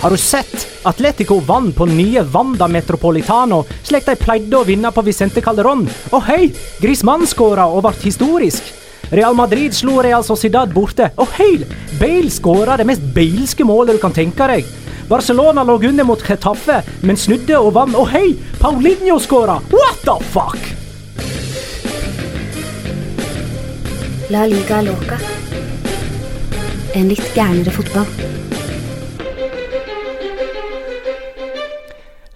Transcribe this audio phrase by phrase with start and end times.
[0.00, 0.68] Har du sett?
[0.82, 5.82] Atletico vant på nye Wanda Metropolitano, slik de pleide å vinne på Vicente Calderón.
[6.14, 8.62] Og hei, Griezmann skåra og ble historisk.
[9.10, 11.10] Real Madrid slo Real Sociedad borte.
[11.18, 11.64] Og hei,
[11.98, 14.70] Bale skåra det mest bailske målet du kan tenke deg.
[15.10, 17.98] Barcelona lå under mot Chetaffe, men snudde og vant.
[17.98, 19.58] Og hei, Paulinho skåra!
[19.74, 20.74] What the fuck?
[24.30, 25.18] La liga loca.
[26.94, 28.47] En litt gærnere fotball.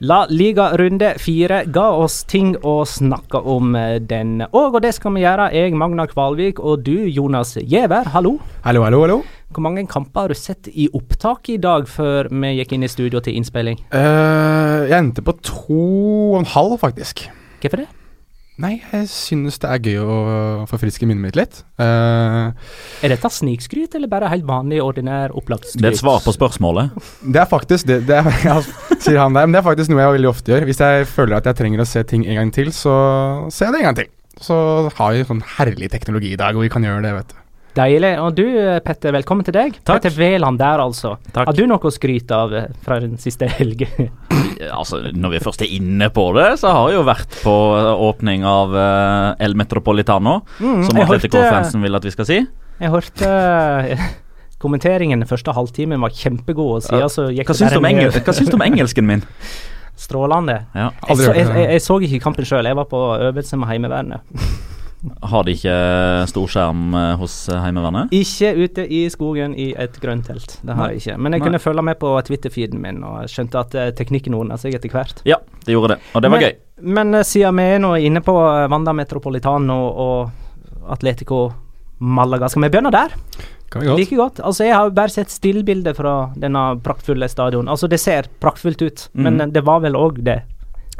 [0.03, 4.91] La Liga runde fire ga oss ting å snakke om denne den og, og det
[4.97, 5.47] skal vi gjøre.
[5.55, 8.11] Jeg, Magna Kvalvik, og du, Jonas Giæver.
[8.11, 8.33] Hallo.
[8.65, 9.21] Hallo, hallo, hallo.
[9.55, 12.91] Hvor mange kamper har du sett i opptak i dag før vi gikk inn i
[12.91, 13.79] studio til innspilling?
[13.95, 15.83] Uh, jeg endte på to
[16.33, 17.29] og en halv, faktisk.
[17.63, 17.91] Hvorfor det?
[18.61, 20.17] Nei, jeg synes det er gøy å
[20.69, 21.63] forfriske minnet mitt litt.
[21.81, 22.53] Uh,
[23.01, 25.81] Er dette snikskryt, eller bare helt vanlig, ordinær, opplagt skryt?
[25.81, 26.93] Det er et svar på spørsmålet.
[27.25, 28.59] det er faktisk det, det er, ja,
[28.99, 30.69] sier han der, men det er faktisk noe jeg veldig ofte gjør.
[30.69, 32.95] Hvis jeg føler at jeg trenger å se ting en gang til, så
[33.49, 34.13] ser jeg det en gang til.
[34.43, 34.59] Så
[34.99, 37.42] har vi sånn herlig teknologi i dag, og vi kan gjøre det, vet du.
[37.73, 38.11] Deilig.
[38.21, 38.45] Og du,
[38.85, 39.79] Petter, velkommen til deg.
[39.81, 40.03] Takk.
[40.03, 41.15] Petter Veland der, altså.
[41.33, 41.47] Takk.
[41.49, 44.11] Har du noe å skryte av eh, fra den siste helgen?
[44.73, 47.55] Altså, Når vi først er inne på det, så har jeg jo vært på
[48.11, 52.37] åpning av eh, El Metropolitano, Mm, som Atletico-fansen vil at vi skal si.
[52.83, 54.05] Jeg hørte eh,
[54.63, 58.13] kommenteringen den første halvtimen var kjempegod, og siden så gikk Hva syns du om, engel
[58.15, 59.25] hva syns du om engelsken min?
[59.99, 60.61] Strålende.
[60.77, 60.91] Ja.
[61.09, 64.39] Jeg så, jeg, jeg, jeg så ikke kampen sjøl, jeg var på øvelse med Heimevernet.
[65.27, 65.73] Har de ikke
[66.31, 68.13] storskjerm eh, hos eh, Heimevernet?
[68.15, 70.93] Ikke ute i skogen i et grønt telt, det har Nei.
[70.95, 71.17] jeg ikke.
[71.19, 71.47] Men jeg Nei.
[71.49, 75.25] kunne følge med på Twitter-feeden min, og skjønte at eh, teknikken ordna seg etter hvert.
[75.27, 76.87] Ja, det gjorde det, og det var men, gøy.
[77.01, 78.37] Men siden vi er nå inne på
[78.71, 80.31] Wanda Metropolitano og
[80.95, 81.49] Atletico
[82.03, 83.13] Malaga, skal vi begynne der?
[83.73, 83.99] Kan vi godt.
[84.03, 84.41] Like godt.
[84.45, 87.71] Altså, jeg har jo bare sett stillbilder fra denne praktfulle stadion.
[87.73, 89.53] Altså, det ser praktfullt ut, men Mhm.
[89.53, 90.43] det var vel òg det.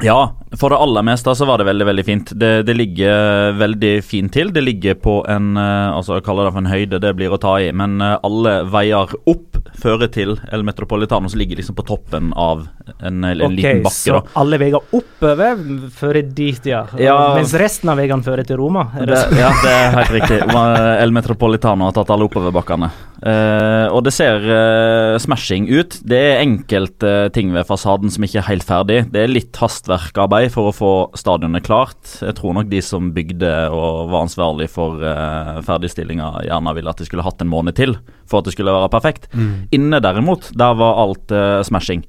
[0.01, 2.31] Ja, for det aller meste så var det veldig veldig fint.
[2.39, 4.49] Det, det ligger veldig fint til.
[4.53, 7.39] Det ligger på en eh, Altså, jeg kaller det for en høyde, det blir å
[7.41, 11.85] ta i, men eh, alle veier opp fører til El Metropolitano, som ligger liksom på
[11.87, 12.65] toppen av
[12.99, 14.33] en, en okay, liten bakke, så da.
[14.41, 15.63] alle veier oppover
[15.95, 16.83] fører dit, ja.
[16.99, 17.17] Ja.
[17.37, 18.89] Mens resten av veiene fører til Roma.
[18.97, 20.41] Det Det, ja, det er helt riktig.
[21.03, 22.91] El Metropolitano har tatt alle oppoverbakkene.
[23.23, 25.95] Eh, og det ser uh, smashing ut.
[26.03, 28.99] Det er enkelte ting ved fasaden som ikke er helt ferdig.
[29.13, 32.01] Det er litt hastverkarbeid for å få stadionet klart.
[32.19, 36.99] Jeg tror nok de som bygde og var ansvarlig for uh, ferdigstillinga, gjerne ville at
[36.99, 37.95] de skulle hatt en måned til
[38.27, 39.29] for at det skulle være perfekt.
[39.75, 41.31] Inne derimot, der var alt
[41.67, 42.03] smashing.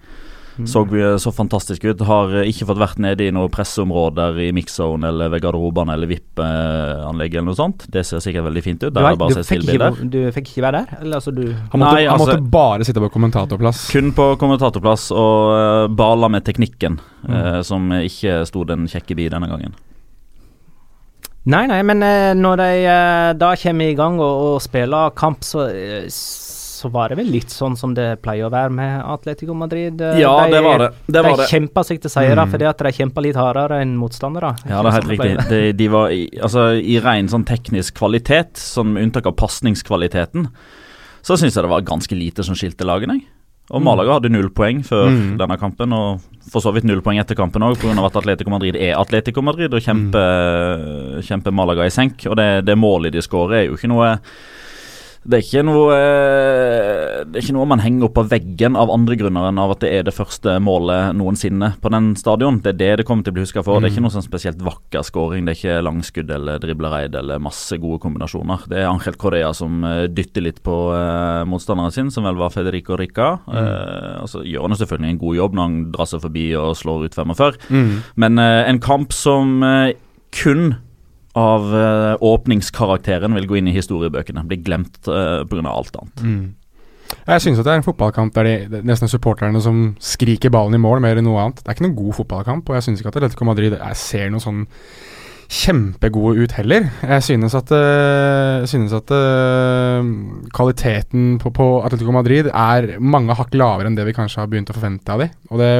[0.62, 0.84] Så,
[1.18, 2.02] så fantastisk ut.
[2.06, 6.10] Har eh, ikke fått vært nede i noen presseområder i mixzone eller ved garderobene eller
[6.12, 7.86] VIP-anlegget eller noe sånt.
[7.90, 8.92] Det ser sikkert veldig fint ut.
[8.94, 11.00] Du, er bare du, fikk ikke, du fikk ikke være der?
[11.00, 13.88] Eller altså, du Han måtte, Nei, han altså- måtte bare sitte på kommentatorplass.
[13.94, 17.32] Kun på kommentatorplass og uh, bala med teknikken, Mm.
[17.32, 19.72] uh, som ikke sto den kjekke bi denne gangen.
[21.44, 25.42] Nei, nei, men eh, når de eh, da kommer i gang og, og spiller kamp,
[25.44, 26.06] så, eh,
[26.84, 30.00] så var det vel litt sånn som det pleier å være med Atletico Madrid.
[30.04, 30.90] eh, Ja, de, det var det.
[31.08, 31.48] Det var de det.
[31.50, 32.50] kjempa seg til seire Mm.
[32.52, 34.52] fordi at de kjempa litt hardere enn motstandere.
[34.68, 35.48] Ja, det er helt riktig.
[35.48, 40.48] De, de var i, altså, i ren sånn teknisk kvalitet, sånn med unntak av pasningskvaliteten,
[41.24, 43.22] så syns jeg det var ganske lite som skilte lagene.
[43.70, 43.84] Og Mm.
[43.84, 45.38] Malaga hadde null poeng før Mm.
[45.38, 46.20] denne kampen, og
[46.52, 47.96] for så vidt null poeng etter kampen òg, pga.
[48.04, 52.26] at Atletico Madrid er Atletico Madrid og kjemper, kjemper Malaga i senk.
[52.28, 54.18] Og det, det målet de skårer, er jo ikke noe
[55.24, 58.92] det er ikke noe eh, Det er ikke noe man henger opp på veggen av
[58.92, 62.60] andre grunner enn av at det er det første målet noensinne på den stadion.
[62.64, 63.80] Det er det det kommer til å bli huska for.
[63.80, 65.46] Det er ikke noe sånn spesielt vakker skåring.
[65.46, 68.68] Det er ikke langskudd eller driblereid eller masse gode kombinasjoner.
[68.70, 72.52] Det er Angel Correa som eh, dytter litt på uh, motstanderen sin, som vel var
[72.54, 73.34] Federico Rica.
[73.48, 76.76] Eh, og så gjør han selvfølgelig en god jobb når han drar seg forbi og
[76.78, 77.60] slår ut 45.
[77.72, 77.92] Mm.
[78.20, 79.56] Men eh, en kamp som
[80.34, 80.74] kun
[81.34, 84.44] av eh, åpningskarakteren vil gå inn i historiebøkene.
[84.50, 85.64] Blir glemt uh, pga.
[85.70, 86.22] alt annet.
[86.22, 86.44] Mm.
[87.24, 90.52] Jeg synes at det er en fotballkamp der de, det er nesten supporterne som skriker
[90.54, 91.60] ballen i mål mer enn noe annet.
[91.62, 94.32] Det er ikke noen god fotballkamp, og jeg synes ikke at Atletico Madrid jeg ser
[94.32, 94.64] noe sånn
[95.54, 96.88] kjempegode ut heller.
[97.04, 99.12] Jeg synes at, øh, jeg synes at
[100.56, 104.72] kvaliteten på, på Atletico Madrid er mange hakk lavere enn det vi kanskje har begynt
[104.72, 105.34] å forvente av dem.
[105.52, 105.72] Og det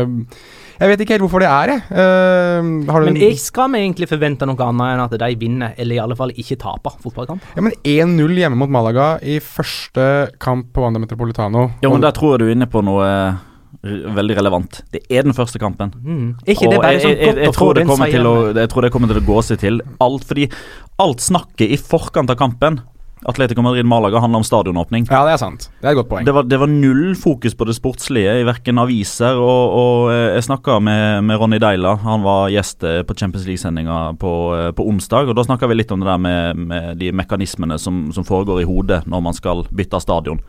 [0.75, 1.83] Jeg vet ikke helt hvorfor det er, jeg.
[1.95, 5.75] Uh, har du Men jeg skal vi egentlig forvente noe annet enn at de vinner,
[5.79, 7.45] eller i alle fall ikke taper fotballkamp?
[7.55, 11.69] ja, men 1-0 hjemme mot Malaga i første kamp på Wanda Metropolitano.
[11.85, 13.43] Ja, men Der tror jeg du er inne på noe eh,
[14.19, 14.81] veldig relevant.
[14.93, 15.93] Det er den første kampen.
[16.03, 16.27] Mm.
[16.47, 18.35] Ikke det bare sånn jeg, godt jeg, å få tror det den kommer til å,
[18.57, 19.81] jeg tror det kommer til å gå seg til.
[20.05, 20.49] Alt fordi
[21.05, 22.83] alt snakket i forkant av kampen
[23.25, 25.07] Atletico Madrid-Malaga handler om stadionåpning.
[25.11, 25.69] Ja, det er sant.
[25.81, 26.27] Det er et godt poeng.
[26.27, 30.35] Det var, det var null fokus på det sportslige i verken aviser og, og eh,
[30.35, 34.71] Jeg snakka med, med Ronny Deila, han var gjest eh, på Champions League-sendinga på, eh,
[34.77, 35.31] på, onsdag.
[35.31, 38.63] og Da snakka vi litt om det der med, med de mekanismene som, som foregår
[38.63, 40.43] i hodet når man skal bytte stadion.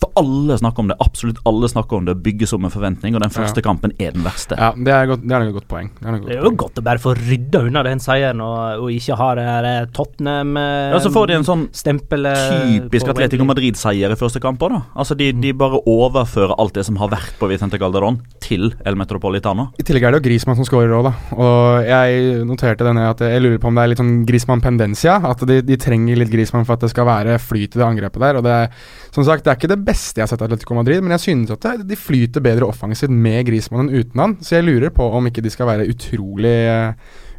[0.00, 0.96] For alle snakker om det.
[1.04, 2.16] Absolutt alle snakker om det.
[2.24, 3.66] Bygges om en forventning, og den første ja.
[3.66, 4.58] kampen er den verste.
[4.58, 5.90] Ja, Det er, godt, det er et godt poeng.
[5.98, 8.84] Det er, godt det er jo godt å bare få rydda unna den seieren, og,
[8.84, 13.12] og ikke ha det her eh, Tottenham eh, Ja, Så får de en sånn typisk
[13.12, 14.82] Atletico Madrid-seier i første kamp òg, da.
[14.98, 18.98] Altså, de, de, bare overfører alt det som har vært på Vicente Calderón, til El
[18.98, 19.70] Metropolitano.
[19.80, 21.14] I tillegg er det jo Grismann som skårer òg, da.
[21.36, 25.16] Og jeg noterte denne at jeg lurer på om det er litt sånn Grismann pendensia.
[25.26, 28.22] At de, de trenger litt Grismann for at det skal være flyt i det angrepet
[28.22, 28.38] der.
[28.38, 28.70] Og det er
[29.16, 31.52] som sagt, det er ikke det beste jeg har sett Atletico Madrid, men jeg synes
[31.54, 34.38] at de flyter bedre offensivt med Grismann enn uten han.
[34.44, 36.56] Så jeg lurer på om ikke de skal være utrolig,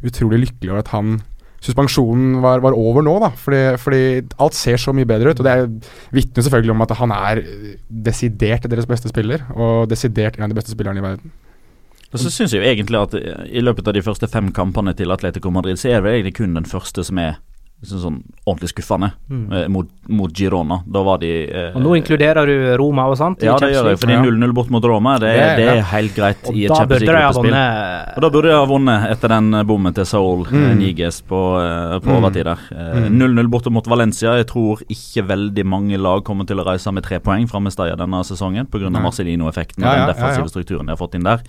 [0.06, 1.18] utrolig lykkelige over at han
[1.64, 3.32] suspensjonen var, var, over nå, da.
[3.38, 4.02] Fordi, fordi,
[4.38, 5.42] alt ser så mye bedre ut.
[5.42, 7.42] Og det vitner selvfølgelig om at han er
[8.08, 11.34] desidert deres beste spiller, og desidert en av de beste spillerne i verden.
[12.08, 13.16] Og så syns jeg jo egentlig at
[13.52, 16.56] i løpet av de første fem kampene til Atletico Madrid, så er det egentlig kun
[16.56, 17.36] den første som er
[17.78, 19.42] Liksom sånn ordentlig skuffende mm.
[19.54, 20.80] eh, mot, mot, Girona.
[20.82, 23.44] Da var de eh, Og Nå inkluderer du Roma og sånt?
[23.46, 24.00] Ja, det gjør jeg.
[24.02, 27.54] Fordi 0-0 bort mot Roma, det, det, det er helt greit i et Champions League-gruppespill.
[27.54, 30.66] Og da burde de ha vunnet etter den bommen til Saul mm.
[30.80, 32.16] Niges på, eh, på mm.
[32.18, 32.66] overtid der.
[33.14, 34.34] 0-0 eh, borte mot Valencia.
[34.40, 37.94] Jeg tror ikke veldig mange lag kommer til å reise med tre poeng fra Mestalla
[38.00, 38.90] denne sesongen pga.
[38.98, 40.54] Marcelino-effekten og ja, den defensive ja, ja.
[40.56, 41.46] strukturen de har fått inn der.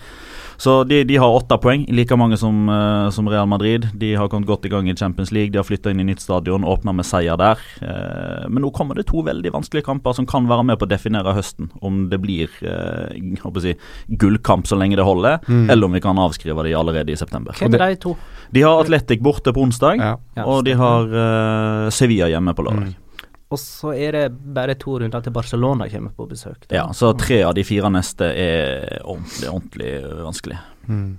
[0.60, 3.88] Så de, de har åtte poeng, like mange som, uh, som, Real Madrid.
[3.96, 5.54] De har kommet godt i gang i Champions League.
[5.54, 7.64] De har flytta inn i nytt stadion, åpna med seier der.
[7.80, 10.92] Uh, men nå kommer det to veldig vanskelige kamper som kan være med på å
[10.92, 11.72] definere høsten.
[11.80, 13.78] Om det blir uh, si,
[14.20, 15.70] gullkamp så lenge det holder, mm.
[15.70, 17.56] eller om vi kan avskrive de allerede i september.
[17.56, 18.18] Hvem er de to?
[18.52, 20.16] De har Atletic borte på onsdag, ja.
[20.44, 22.92] og de har Sevilla hjemme på lørdag.
[22.92, 23.09] Mm.
[23.50, 26.68] Og så er det bare to runder til Barcelona kommer på besøk.
[26.68, 26.75] Da.
[26.75, 30.60] Ja, så tre av de fire neste er ordentlig, ordentlig vanskelig.
[30.86, 31.18] Mm.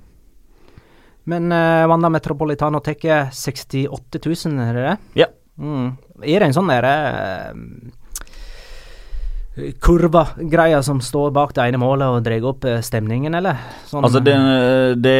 [1.31, 2.94] Men uh, Wanda Metropolitano tar
[3.35, 4.97] 68 000, er det det?
[5.25, 5.27] Ja.
[5.59, 5.97] Mm.
[6.23, 6.94] Er det en sånn derre
[7.50, 7.56] uh,
[9.83, 13.59] kurva-greia som står bak det ene målet og drar opp eh, stemningen, eller?
[13.91, 14.37] Sånn, altså, det,
[15.03, 15.17] det,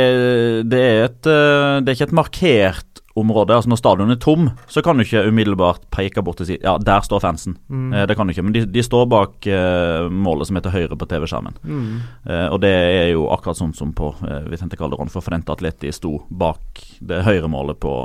[0.70, 3.54] det, er et, det er ikke et markert område.
[3.56, 6.76] Altså Når stadionet er tom, så kan du ikke umiddelbart peke bort og si ja,
[6.78, 7.56] der står fansen.
[7.68, 7.92] Mm.
[7.92, 10.98] Eh, det kan du ikke, men de, de står bak eh, målet som heter høyre
[10.98, 11.58] på TV-skjermen.
[11.64, 11.96] Mm.
[12.26, 15.92] Eh, og det er jo akkurat sånn som på eh, Vicente Calderón, for Forente Atleti
[15.94, 17.96] sto bak det høyre målet på,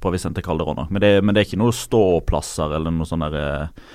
[0.00, 0.86] på Vicente Calderón.
[0.88, 3.92] Men det, men det er ikke noen ståplasser eller noe sånn derre eh,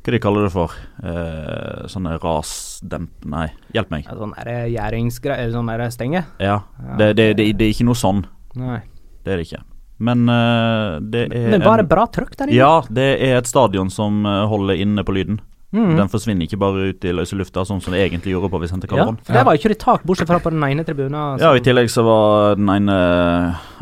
[0.00, 0.72] hva de kaller det for?
[1.04, 3.10] Eh, sånne rasdemp...
[3.28, 4.06] Nei, hjelp meg.
[4.08, 4.32] Ja, sånn
[4.72, 5.52] gjerdingsgreier?
[5.52, 6.22] Sånn stenge?
[6.40, 6.54] Ja.
[6.64, 6.94] ja.
[6.96, 8.24] Det, det, det, det, er ikke noe sånn.
[8.56, 8.80] Nei.
[9.20, 9.60] Det er det ikke.
[10.00, 12.56] Men uh, det er Men var det bra trøkk der inne?
[12.56, 15.40] Ja, det er et stadion som uh, holder inne på lyden.
[15.70, 15.92] Mm.
[15.94, 18.88] Den forsvinner ikke bare ut i løse lufta, sånn som det egentlig gjorde på Vicente
[18.90, 19.20] Calderón.
[19.20, 21.14] Ja, for det var jo ikke det tak, bortsett fra på den ene tribunen.
[21.14, 21.46] Altså.
[21.46, 22.96] Ja, i tillegg så var den ene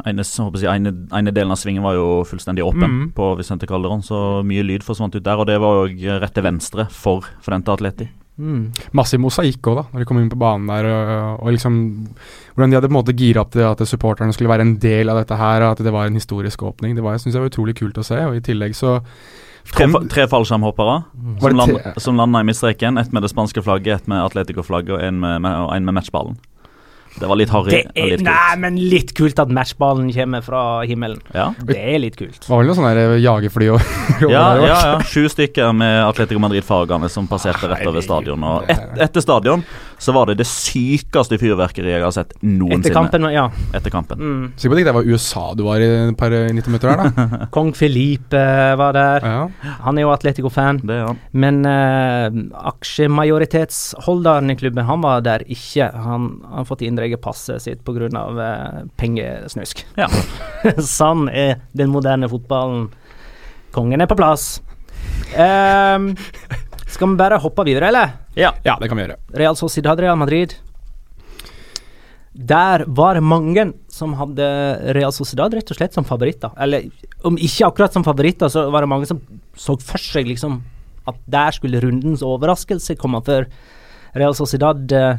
[0.05, 3.07] ene, jeg, ene, ene delen av svingen var jo fullstendig åpen mm.
[3.17, 5.41] på Vicente Calderón, så mye lyd forsvant ut der.
[5.41, 8.11] Og det var jo rett til venstre for Forente Atleti.
[8.39, 8.69] Mm.
[8.95, 10.87] Massiv mosaikk òg, da, når de kom inn på banen der.
[10.87, 11.81] Og, og liksom
[12.55, 15.11] Hvordan de hadde på en måte gira opp til at supporterne skulle være en del
[15.11, 16.97] av dette her, at det var en historisk åpning.
[16.97, 18.19] Det var, jeg synes det var utrolig kult å se.
[18.27, 18.99] Og i tillegg så
[19.69, 21.33] Tre, tre fallskjermhoppere mm.
[21.43, 22.97] som, land, som landa i midtstreken.
[22.97, 26.39] Ett med det spanske flagget, ett med Atletico-flagget og en med, med, med matchballen.
[27.21, 27.73] Det var litt harry.
[27.73, 31.21] Det er, litt nei, men litt kult at matchballen kommer fra himmelen.
[31.35, 31.51] Ja.
[31.59, 32.41] Det er litt kult.
[32.45, 33.83] Det var vel noe sånn eh, jagerfly og
[34.35, 34.95] ja, ja, ja.
[35.09, 38.47] Sju stykker med Atletico Madrid-fargene som passerte rett over stadion.
[38.49, 39.65] Og et, etter stadion
[39.99, 42.85] så var det det sykeste fyrverkeriet jeg har sett noensinne.
[42.85, 43.49] Etter kampen, ja.
[43.75, 44.23] Etter kampen.
[44.23, 44.45] Mm.
[44.55, 46.99] Sikker på at det ikke var USA du var i et par 90 minutter her,
[47.03, 47.49] da?
[47.57, 48.45] Kong Felipe
[48.79, 49.27] var der.
[49.27, 49.73] Ja.
[49.87, 50.83] Han er jo Atletico-fan.
[50.87, 51.19] Det er han.
[51.33, 52.29] Men uh,
[52.73, 55.91] aksjemajoritetsholderen i klubben, han var der ikke.
[56.07, 58.11] Han har fått inndraget passet sitt pga.
[58.13, 59.87] Eh, pengesnusk.
[59.97, 60.09] Ja.
[60.99, 62.91] sånn er den moderne fotballen.
[63.73, 64.61] Kongen er på plass.
[65.37, 66.13] Um,
[66.89, 68.15] skal vi bare hoppe videre, eller?
[68.37, 68.55] Ja.
[68.65, 69.19] ja, det kan vi gjøre.
[69.37, 70.55] Real Sociedad, Real Madrid.
[72.39, 74.47] Der var det mange som hadde
[74.95, 76.53] Real Sociedad rett og slett som favoritter.
[76.61, 76.87] Eller
[77.27, 79.21] om ikke akkurat som favoritter, så var det mange som
[79.59, 80.61] så for seg liksom
[81.09, 83.21] at der skulle rundens overraskelse komme.
[83.27, 83.49] For
[84.19, 85.19] Real Sociedad eh,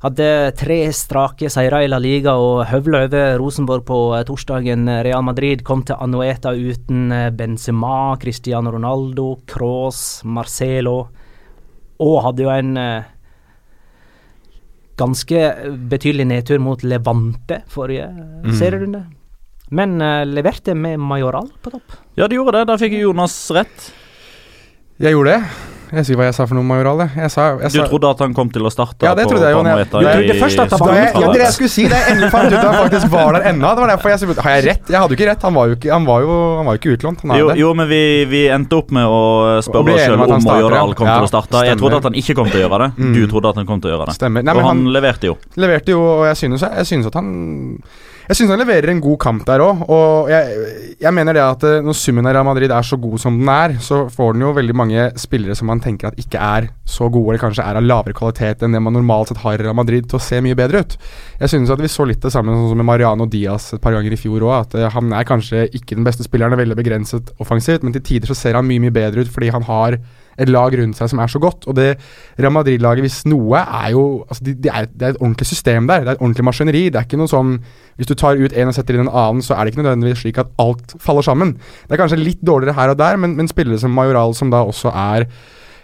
[0.00, 4.88] hadde tre strake seire i La Liga og høvla over Rosenborg på eh, torsdagen.
[5.04, 10.98] Real Madrid kom til Anueta uten eh, Benzema, Cristiano Ronaldo, Cross, Marcelo.
[12.00, 13.10] Og hadde jo en eh,
[15.00, 15.42] ganske
[15.90, 18.52] betydelig nedtur mot Levante forrige mm.
[18.56, 19.06] serierunde.
[19.70, 21.92] men leverte med Majoral på topp.
[22.18, 22.66] Ja, de gjorde det.
[22.68, 23.92] Der fikk Jonas rett.
[24.98, 25.79] Jeg gjorde det.
[25.90, 27.00] Jeg sier hva jeg sa for noe, Majoral.
[27.02, 27.10] jeg.
[27.18, 29.56] Jeg sa, jeg Du trodde at han kom til å starte Ja, det trodde jeg
[29.56, 31.98] jo, jeg- Du trodde først at han var jeg, ja, det jeg skulle si, det
[31.98, 33.72] jeg endelig fant ut at han faktisk var der ennå.
[33.74, 34.84] Det var derfor jeg Har jeg rett.
[34.88, 35.42] Jeg hadde jo ikke rett.
[35.42, 37.20] Han var jo ikke, han var jo, han var jo ikke utlånt.
[37.22, 37.58] Han er Jo, det.
[37.58, 39.22] jo, men vi, vi endte opp med å
[39.66, 41.16] spørre oss selv om Majoral kom ja.
[41.18, 41.64] til å starte.
[41.66, 42.90] Jeg trodde at han ikke kom til å gjøre det.
[42.98, 43.14] Mm.
[43.14, 44.14] Du trodde at han kom til å gjøre det.
[44.14, 44.42] Stemmer.
[44.46, 45.36] Nei, og han, han leverte jo.
[45.56, 47.82] leverte jo, og jeg synes, jeg synes at han
[48.30, 50.66] Jeg synes han leverer en god kamp der òg, og jeg,
[51.02, 53.48] jeg mener det at eh, når summen av Real Madrid er så god som den
[53.50, 57.08] er, så får den jo veldig mange spillere som man tenker at ikke er så
[57.10, 59.74] gode, eller kanskje er av lavere kvalitet enn det man normalt sett har i Real
[59.74, 60.94] Madrid, til å se mye bedre ut.
[61.40, 63.98] Jeg synes at vi så litt det samme sånn som med Mariano Diaz et par
[63.98, 66.78] ganger i fjor òg, at eh, han er kanskje ikke den beste spilleren, er veldig
[66.78, 69.98] begrenset offensivt, men til tider så ser han mye, mye bedre ut fordi han har
[70.38, 71.66] et lag rundt seg som er så godt.
[71.70, 71.88] Og det
[72.38, 75.88] Real Madrid-laget, hvis noe, er jo altså de, de er, Det er et ordentlig system
[75.90, 76.04] der.
[76.04, 76.82] Det er et ordentlig maskineri.
[76.88, 77.56] Det er ikke noe sånn
[78.00, 80.24] Hvis du tar ut en og setter inn en annen, så er det ikke nødvendigvis
[80.24, 81.56] slik at alt faller sammen.
[81.86, 84.62] Det er kanskje litt dårligere her og der, men, men spillere som Majoral, som da
[84.64, 85.26] også er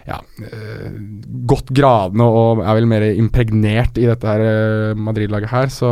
[0.07, 0.91] ja, øh,
[1.47, 5.91] godt gradende og er vel mer impregnert i dette her øh, Madrid-laget her, så,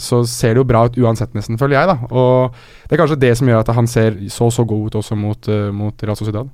[0.00, 2.08] så ser det jo bra ut uansett, nesten, føler jeg, da.
[2.08, 2.56] Og
[2.88, 5.48] det er kanskje det som gjør at han ser så så god ut også mot,
[5.48, 6.48] øh, mot Real Sociedad.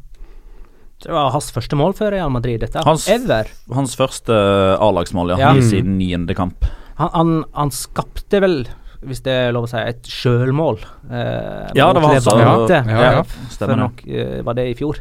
[1.03, 2.81] Det var hans første mål for Real Madrid, dette.
[2.87, 3.47] Hans- Ever.
[3.77, 4.33] Hans første
[4.81, 5.39] A-lagsmål, ja.
[5.39, 5.51] Ja.
[5.55, 5.69] I Mm.
[5.71, 6.65] Siden niende kamp.
[6.97, 8.67] Han, han, han skapte vel,
[9.05, 10.79] hvis det er lov å si, et sjølmål.
[11.11, 13.23] Eh, Ja, det var han som- Ja, ja, ja.
[13.51, 13.83] Stemmer det.
[13.85, 14.97] nok, eh, var det i fjor?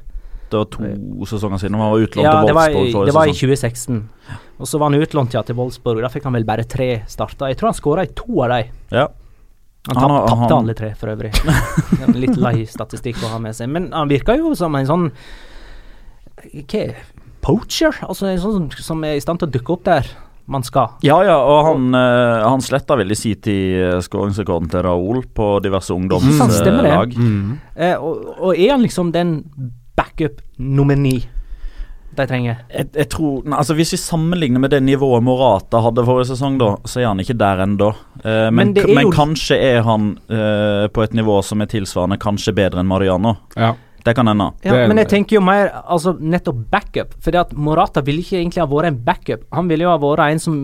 [0.52, 1.80] Det var to sesonger siden.
[1.80, 4.10] Han var utlånt Ja, til det var, Wolfsburg i, forrige det var i 2016.
[4.60, 6.02] Og så var han utlånt ja, til Wolfsburg.
[6.02, 7.48] Da fikk han vel bare tre starter.
[7.48, 8.70] Jeg tror han skåra i to av de.
[8.92, 9.08] Ja.
[9.88, 11.32] Han Han tapte alle tre, for øvrig.
[12.06, 13.70] Det litt lei statistikk å ha med seg.
[13.70, 15.12] Men han virka jo som en sånn
[16.44, 16.86] Hva
[17.46, 17.94] Poacher?
[18.08, 20.08] Altså en sånn som, som er i stand til å dukke opp der
[20.50, 20.96] man skal.
[21.06, 25.24] Ja, ja, og han, uh, han sletta vel i sin tid uh, skåringsrekorden til Raoul
[25.34, 27.16] på diverse ungdomslag.
[27.18, 27.56] Mm.
[27.74, 29.40] Eh, og, og er han liksom den
[29.98, 31.18] backup nummer ni
[32.16, 32.62] de trenger?
[32.72, 36.60] Jeg, jeg tror, nei, altså Hvis vi sammenligner med det nivået Morata hadde forrige sesong,
[36.62, 37.90] da, så er han ikke der ennå.
[38.22, 41.70] Eh, men, Men er men jo- kanskje er han eh, på et nivå som er
[41.74, 43.36] tilsvarende, kanskje bedre enn Mariano.
[43.58, 43.74] Ja.
[44.06, 44.52] Det kan hende.
[44.62, 47.16] Ja, men jeg tenker jo mer altså nettopp backup.
[47.26, 49.48] For at Morata ville ikke egentlig ha vært en backup.
[49.58, 50.60] Han ville jo ha vært en som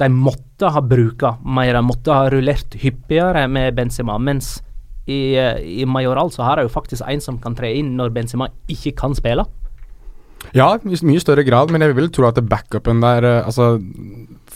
[0.00, 1.72] de måtte ha bruka mer.
[1.72, 4.18] De måtte ha rullert hyppigere med Benzema.
[4.20, 4.58] Mens
[5.06, 8.12] i, eh, i Majoral så har de jo faktisk en som kan tre inn når
[8.12, 9.46] Benzema ikke kan spille.
[10.52, 13.78] Ja, i mye større grad, men jeg vil tro at det backupen der eh, Altså,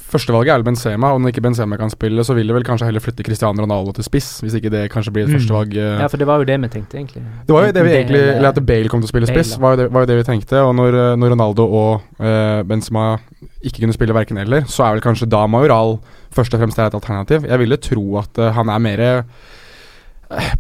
[0.09, 2.87] Førstevalget er vel Benzema, og når ikke Benzema kan spille, så vil det vel kanskje
[2.89, 5.37] heller flytte Cristiano Ronaldo til spiss, hvis ikke det kanskje blir et Mm.
[5.37, 5.77] førstevalg.
[5.77, 5.99] eh.
[6.01, 7.23] Ja, for det var jo det vi tenkte, egentlig.
[7.47, 9.59] Det var jo det vi egentlig eller- at Bale kom til å spille Bale, spiss,
[9.61, 10.57] var jo det, var jo det vi tenkte.
[10.65, 13.19] Og når, eh, når Ronaldo og eh, Benzema
[13.63, 15.99] ikke kunne spille verken eller, så er vel kanskje da Majoral
[16.33, 17.45] først og fremst er et alternativ.
[17.47, 19.25] Jeg ville tro at uh, han er mer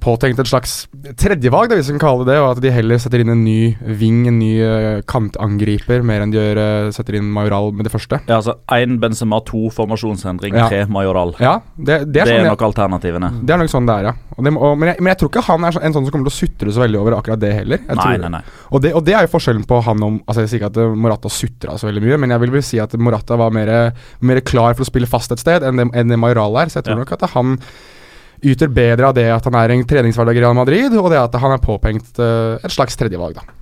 [0.00, 0.86] påtenkt et slags
[1.20, 3.74] tredjevalg, hvis vi kan kalle det det, og at de heller setter inn en ny
[4.00, 7.92] ving, en ny eh, kantangriper, mer enn de gjør, eh, setter inn Majoral med det
[7.92, 8.20] første.
[8.28, 10.68] Ja, altså Én Benzema, to formasjonsendring, Ja.
[10.70, 11.34] tre Majoral.
[11.38, 13.30] Ja, det, det Det er er, sånn jeg- nok alternativene.
[13.44, 14.12] det er nok sånn det er, ja.
[14.38, 16.12] Og det, og, men, jeg, men jeg tror ikke han er så, en sånn som
[16.12, 17.78] kommer til å sutre så veldig over akkurat det heller.
[17.88, 18.42] Nei, tror, nei, nei.
[18.72, 20.76] Og det, og det er jo forskjellen på han om Altså Jeg sier ikke at
[20.78, 23.92] eh, Morata sutra så veldig mye, men jeg vil vel si at Morata var mer,
[24.20, 26.66] mer klar for å spille fast et sted enn det, enn Majoral er.
[26.72, 27.04] Så jeg tror Ja.
[27.04, 27.58] nok at han
[28.42, 31.38] yter bedre av det at han er en treningshverdag i Real Madrid, og det at
[31.42, 33.54] han er påpengt uh, et slags tredjevalg, da.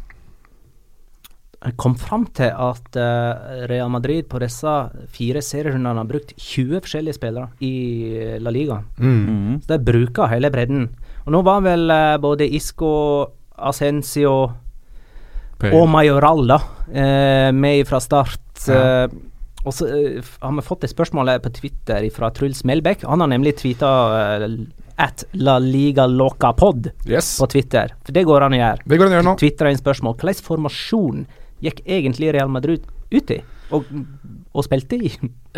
[1.66, 4.74] Jeg kom fram til at uh, Real Madrid på disse
[5.10, 7.72] fire serierundene har brukt 20 forskjellige spillere i
[8.12, 8.76] eh, La Liga.
[9.00, 9.64] Mm.
[9.64, 10.84] Så de bruker hele bredden.
[11.24, 12.92] Og nå var vel uh, både Isco,
[13.56, 14.36] Ascencio
[15.72, 16.58] og Majoral da,
[17.56, 18.44] med fra start.
[18.68, 19.08] Ja.
[19.66, 23.04] Eh, og så uh, har vi fått et spørsmål på Twitter fra Truls Melbekk.
[23.04, 23.90] Han har nemlig tweeta
[24.38, 24.46] uh,
[25.02, 27.38] at La Liga Loca Pod Yes.
[27.40, 27.92] på Twitter.
[28.06, 28.86] For det går an å gjøre.
[28.86, 29.36] Det går an å gjøre nå.
[29.42, 30.16] Twittra inn spørsmål.
[30.22, 31.26] Hvilken formasjon
[31.64, 33.42] gikk egentlig Real Madrid ut i?
[33.74, 33.86] Og,
[34.54, 35.08] og spilte i?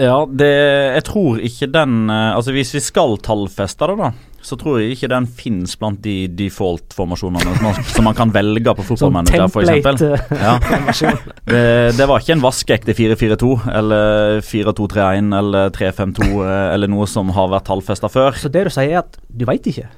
[0.01, 4.09] Ja, det Jeg tror ikke den eh, Altså Hvis vi skal tallfeste det, da,
[4.49, 8.87] så tror jeg ikke den finnes blant de default-formasjonene som, som man kan velge på
[8.87, 10.05] fotballmanager, f.eks.
[10.31, 10.55] Ja.
[11.49, 11.63] Det,
[11.99, 13.51] det var ikke en vaskeekte 4-4-2
[13.81, 18.39] eller 4-2-3-1 eller 3-5-2 eh, eller noe som har vært tallfesta før.
[18.39, 19.89] Så det du sier er at du veit ikke?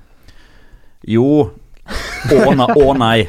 [1.11, 1.50] Jo,
[2.29, 3.29] Å nei, Oh, nei.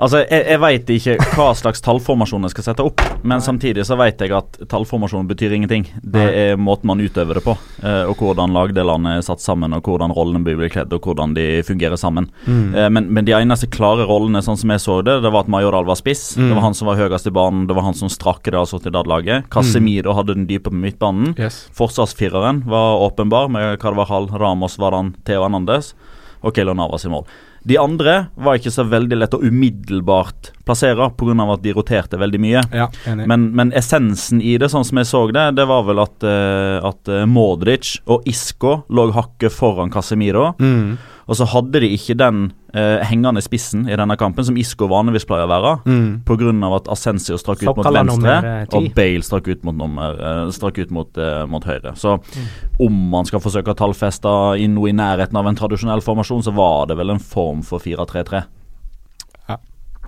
[0.00, 3.96] Altså, jeg, jeg veit ikke hva slags tallformasjon jeg skal sette opp, men samtidig så
[3.98, 5.86] veit jeg at tallformasjon betyr ingenting.
[6.00, 9.88] Det er måten man utøver det på, eh, og hvordan lagdelene er satt sammen, og
[9.88, 12.30] hvordan rollene blir kledd, og hvordan de fungerer sammen.
[12.46, 12.62] Mm.
[12.74, 15.52] Eh, men, men de eneste klare rollene, sånn som jeg så det, det var at
[15.52, 16.30] Majoral var spiss.
[16.38, 16.46] Mm.
[16.46, 18.70] Det var han som var høyest i banen, det var han som strakk det av
[18.70, 19.50] Sociedad-laget.
[19.52, 21.34] Casemiro hadde den dype på midtbanen.
[21.40, 21.64] Yes.
[21.76, 25.94] Forsvarsfireren var åpenbar, med Carvajal, Ramos, Varan, Theo Anandes
[26.40, 27.26] og Keylor Navas i mål.
[27.62, 31.46] De andre var ikke så veldig lett å umiddelbart plassere, pga.
[31.52, 32.62] at de roterte veldig mye.
[32.72, 32.88] Ja.
[33.26, 36.80] Men, men essensen i det, sånn som jeg så det, det var vel at, uh,
[36.88, 40.54] at eh, Modric og Isco lå hakket foran Casemiro.
[40.58, 40.98] mm.
[41.30, 42.40] Og så hadde de ikke den
[42.74, 45.74] eh, hengende spissen i denne kampen, som Isco vanligvis pleier å være.
[45.86, 46.08] Mm.
[46.26, 46.50] Pga.
[46.76, 50.80] at Asensio strakk ut mot venstre, eh, og Bale strakk ut mot, nummer, eh, strakk
[50.82, 51.94] ut mot, eh, mot høyre.
[51.94, 52.86] Så Mm.
[52.86, 56.52] om man skal forsøke å tallfeste i noe i nærheten av en tradisjonell formasjon, så
[56.54, 58.44] var det vel en form for 4-3-3.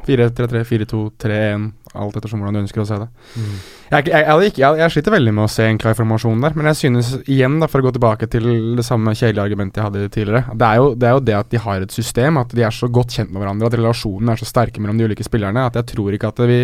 [0.07, 1.69] 4-3-3, 4-2-3-1,
[2.03, 3.09] alt ettersom hvordan du ønsker å se det.
[3.37, 3.55] Mm.
[3.93, 6.81] Jeg, jeg, jeg, jeg, sliter veldig med å se en klar formasjon der, men jeg
[6.81, 10.59] synes igjen, da, for å gå tilbake til det samme kjedelige argumentet jeg hadde tidligere,
[10.59, 12.75] det er, jo, det er jo det at de har et system, at de er
[12.75, 15.79] så godt kjent med hverandre, at relasjonen er så sterke mellom de ulike spillerne, at
[15.81, 16.63] jeg tror ikke at vi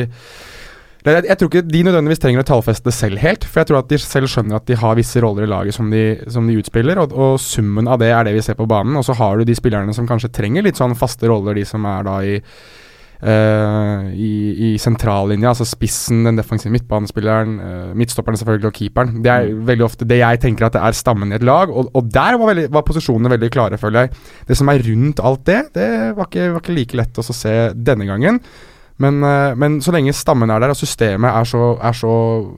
[1.06, 3.80] jeg, jeg tror ikke de nødvendigvis trenger å tallfeste det selv helt, for jeg tror
[3.80, 6.02] at de selv skjønner at de har visse roller i laget som de,
[6.32, 8.98] som de utspiller, og, og summen av det er det vi ser på banen.
[8.98, 11.86] Og så har du de spillerne som kanskje trenger litt sånn faste roller, de som
[11.88, 12.36] er da i
[13.18, 14.32] i,
[14.68, 19.18] i sentrallinja, altså spissen, den defensive midtbanespilleren, uh, midtstopperne selvfølgelig og keeperen.
[19.24, 21.90] Det er veldig ofte det jeg tenker at det er stammen i et lag, og,
[21.98, 24.24] og der var, veldig, var posisjonene veldig klare, føler jeg.
[24.48, 27.56] Det som er rundt alt det, det var ikke, var ikke like lett å se
[27.74, 28.42] denne gangen.
[29.02, 32.12] Men, eh, men så lenge stammen er der, og systemet er så, er så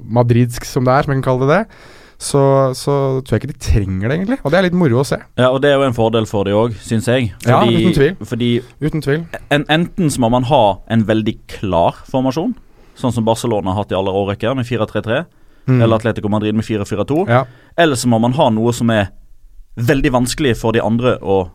[0.09, 1.89] madridsk som det er, som jeg kan kalle det det,
[2.21, 2.41] så,
[2.77, 4.39] så tror jeg ikke de trenger det, egentlig.
[4.45, 5.17] Og det er litt moro å se.
[5.41, 7.31] Ja, og det er jo en fordel for de òg, syns jeg.
[7.49, 8.17] Ja, uten tvil.
[8.29, 8.51] Fordi
[8.85, 9.23] Uten tvil.
[9.51, 10.63] en, enten så må man ha
[10.93, 12.53] en veldig klar formasjon,
[13.01, 15.25] sånn som Barcelona har hatt i alle årrekker, med 4-3-3,
[15.69, 15.83] Mm.
[15.85, 17.29] eller Atletico Madrid med 4-4-2.
[17.29, 17.45] Ja.
[17.79, 19.11] Eller så må man ha noe som er
[19.77, 21.51] veldig vanskelig for de andre å,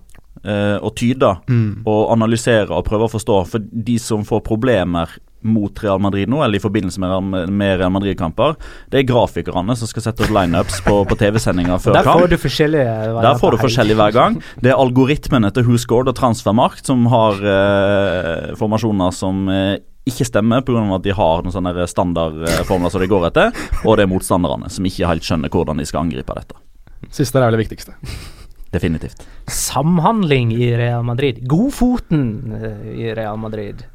[0.45, 1.81] eh, å tyde Mm.
[1.85, 3.39] og analysere og prøve å forstå.
[3.47, 5.09] For de som får problemer
[5.45, 8.55] mot Real Madrid nå, eller i forbindelse med, Real- med Real Madrid-kamper,
[8.89, 12.21] det er grafikerne som skal sette opp lineups på, på TV-sendinger før Der kamp.
[12.23, 14.39] får du forskjellige Der får du forskjellig hver gang.
[14.63, 20.61] Det er algoritmene til WhoScored og Transfermarkt som har eh, formasjoner som eh, ikke stemmer
[20.65, 20.81] pga.
[20.95, 23.53] at de har noen sånne standardformler som de går etter,
[23.85, 26.57] og det er motstanderne som ikke helt skjønner hvordan de skal angripe dette.
[27.13, 27.93] Siste er vel det viktigste.
[28.73, 29.21] Definitivt.
[29.47, 31.43] Samhandling i Real Madrid.
[31.47, 32.25] Godfoten
[32.57, 33.85] eh, i Real Madrid.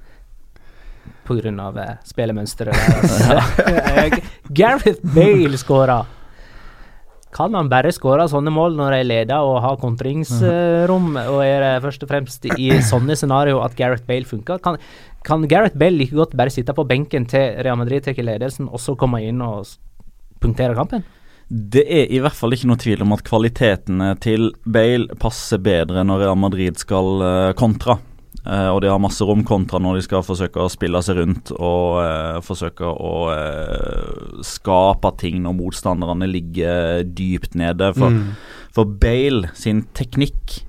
[1.31, 3.21] Av eh, spillemønsteret deres.
[4.01, 4.16] Eh,
[4.51, 6.01] Gareth Bale skåra.
[7.31, 11.85] Kan han bare skåre sånne mål når de leder og har kontringsrom, og er det
[11.85, 14.59] først og fremst i sånne scenario at Gareth Bale funker?
[14.64, 14.81] Kan,
[15.27, 18.83] kan Gareth Bale like godt bare sitte på benken til Real Madrid tar ledelsen, og
[18.83, 19.71] så komme inn og
[20.43, 21.07] punktere kampen?
[21.51, 26.05] Det er i hvert fall ikke noe tvil om at kvalitetene til Bale passer bedre
[26.07, 27.99] når Real Madrid skal eh, kontra.
[28.46, 31.50] Eh, og de har masse rom kontra når de skal forsøke å spille seg rundt
[31.59, 37.92] og eh, forsøke å eh, skape ting når motstanderne ligger dypt nede.
[37.96, 38.33] For, Mm.
[38.72, 40.62] for Bale sin teknikk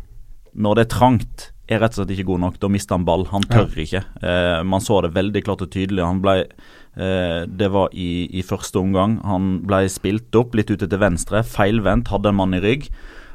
[0.53, 2.59] når det er trangt, er rett og slett ikke god nok.
[2.59, 3.23] Da mister han ball.
[3.31, 4.01] Han tør ikke.
[4.21, 6.03] Eh, man så det veldig klart og tydelig.
[6.03, 6.33] Han ble
[6.97, 9.21] eh, Det var i, i første omgang.
[9.23, 12.89] Han ble spilt opp litt ute til venstre, feilvendt, hadde en mann i rygg.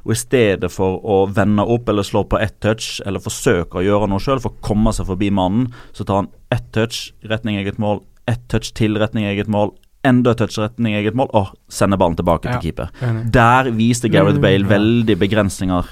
[0.07, 3.83] Og i stedet for å vende opp eller slå på ett touch, eller forsøke å
[3.83, 7.59] gjøre noe sjøl for å komme seg forbi mannen, så tar han ett touch retning
[7.59, 9.73] eget mål, ett touch til retning eget mål,
[10.07, 12.61] enda et touch retning eget mål, og sender ballen tilbake Ja.
[12.61, 12.91] til keeper.
[13.35, 15.91] Der viste Gareth Mm, Bale veldig begrensninger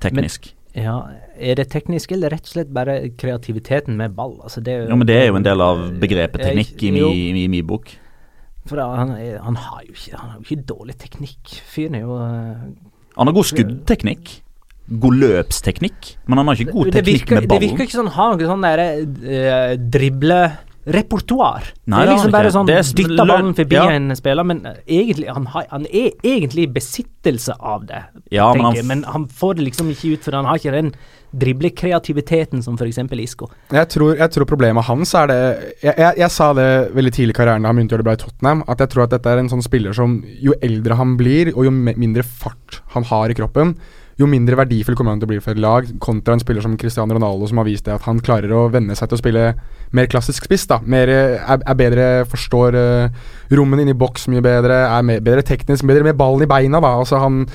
[0.00, 0.52] teknisk.
[0.74, 1.02] Ja,
[1.36, 4.38] er det teknisk, eller rett og slett bare kreativiteten med ball?
[4.42, 7.34] Altså, det er jo, men det er jo en del av begrepet teknikk i min
[7.34, 7.90] mi, mi bok.
[8.70, 9.10] For han,
[9.42, 11.56] han har jo ikke, han har jo ikke dårlig teknikk.
[11.66, 14.38] Fyren er jo eh, Han har god skuddteknikk.
[15.02, 18.32] God løpsteknikk, men han har ikke god teknikk virker, med det virker ikke sånn Han
[18.32, 19.74] har noe sånn derre uh,
[20.84, 21.62] driblerepertoar.
[21.84, 23.88] Nei, Det er liksom bare sånn Det dytta ballen forbi ja.
[23.92, 28.64] en spiller, men egentlig han, har, han er egentlig i besittelse av det, Ja, men
[28.64, 30.94] han Men han får det liksom ikke ut, for han har ikke den
[31.32, 32.98] driblekreativiteten som f.eks.
[33.16, 33.48] Isco.
[33.72, 35.38] Jeg tror, jeg tror problemet hans er det
[35.80, 38.10] jeg, jeg, jeg sa det veldig tidlig i karrieren da han begynte å gjøre det
[38.10, 40.98] bra i Tottenham, at jeg tror at dette er en sånn spiller som jo eldre
[40.98, 43.76] han blir, og jo mindre fart han har i kroppen,
[44.20, 46.74] jo mindre verdifull kommer han til å bli for et lag, kontra en spiller som
[46.80, 49.44] Cristiano Ronaldo, som har vist det at han klarer å venne seg til å spille
[49.96, 50.66] mer klassisk spiss.
[50.68, 53.22] da mer, er, er bedre, Forstår uh,
[53.56, 56.80] rommene inne boks mye bedre, er mer, bedre teknisk, bedre med ballen i beina.
[56.80, 57.46] da Altså han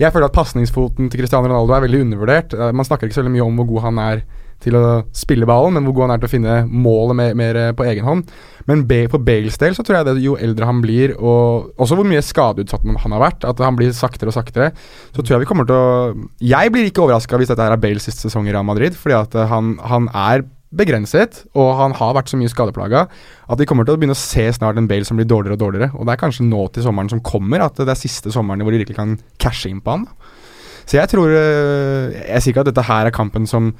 [0.00, 2.54] Jeg føler at pasningsfoten til Cristiano Ronaldo er veldig undervurdert.
[2.54, 4.22] Eh, Man snakker ikke så veldig mye om hvor god han er
[4.62, 7.58] til å spille ballen, men hvor god han er til å finne målet mer, mer
[7.60, 8.32] eh, på egen hånd.
[8.68, 12.06] Men for Bales del så tror jeg det jo eldre han blir, og også hvor
[12.08, 14.70] mye skadeutsatt han har vært, at han blir saktere og saktere,
[15.10, 17.82] så tror jeg vi kommer til å Jeg blir ikke overraska hvis dette her er
[17.82, 21.92] Bales siste sesong i Real Madrid, fordi at eh, han, han er begrenset, og han
[21.98, 24.88] har vært så mye skadeplaga at vi kommer til å begynne å se snart en
[24.88, 25.90] Bale som blir dårligere og dårligere.
[25.98, 28.72] Og det er kanskje nå til sommeren som kommer at det er siste sommeren hvor
[28.72, 30.06] de virkelig kan cashe inn på han.
[30.82, 33.70] Så jeg tror eh, Jeg sier ikke at dette her er kampen som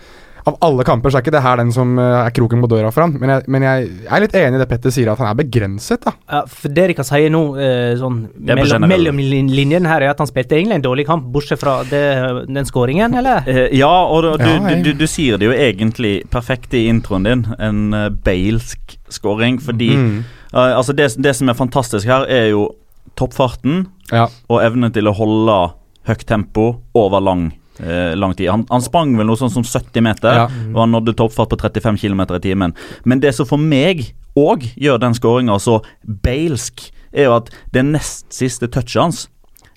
[0.45, 2.91] Av alle kamper så er ikke det her den som eh, er kroken på døra
[2.91, 5.29] for han, men jeg, men jeg er litt enig i det Petter sier, at han
[5.31, 6.13] er begrenset, da.
[6.33, 10.19] Ja, for det de kan si nå, eh, sånn mellom, mellom linjene her, er at
[10.19, 12.03] han spilte egentlig en dårlig kamp, bortsett fra det,
[12.49, 13.47] den skåringen, eller?
[13.47, 16.89] Eh, ja, og du, Ja, du, jeg- du, du sier det jo egentlig perfekt i
[16.91, 17.47] introen din.
[17.63, 17.83] En
[18.25, 19.59] Balesk scoring.
[19.63, 20.25] Fordi Mm.
[20.53, 22.75] altså det, det som er fantastisk her, er jo
[23.17, 24.27] toppfarten Ja.
[24.51, 25.73] og evnen til å holde
[26.09, 28.51] høyt tempo over lang, eh, lang tid.
[28.51, 30.47] Han, han sprang vel noe sånn som 70 meter, Ja.
[30.75, 32.75] og han nådde toppfart på 35 km i timen.
[33.05, 37.85] Men det som for meg òg gjør den skåringa så beilsk, er jo at det
[37.85, 39.29] nest siste touchet hans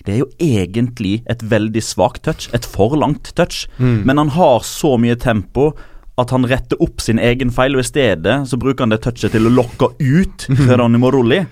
[0.06, 3.64] det er jo egentlig et veldig svakt touch, et for langt touch.
[3.82, 4.04] Mm.
[4.06, 5.72] Men han har så mye tempo
[6.16, 9.34] at han retter opp sin egen feil, og i stedet så bruker han det touchet
[9.34, 11.42] til å lokke ut Geronimo Morulli,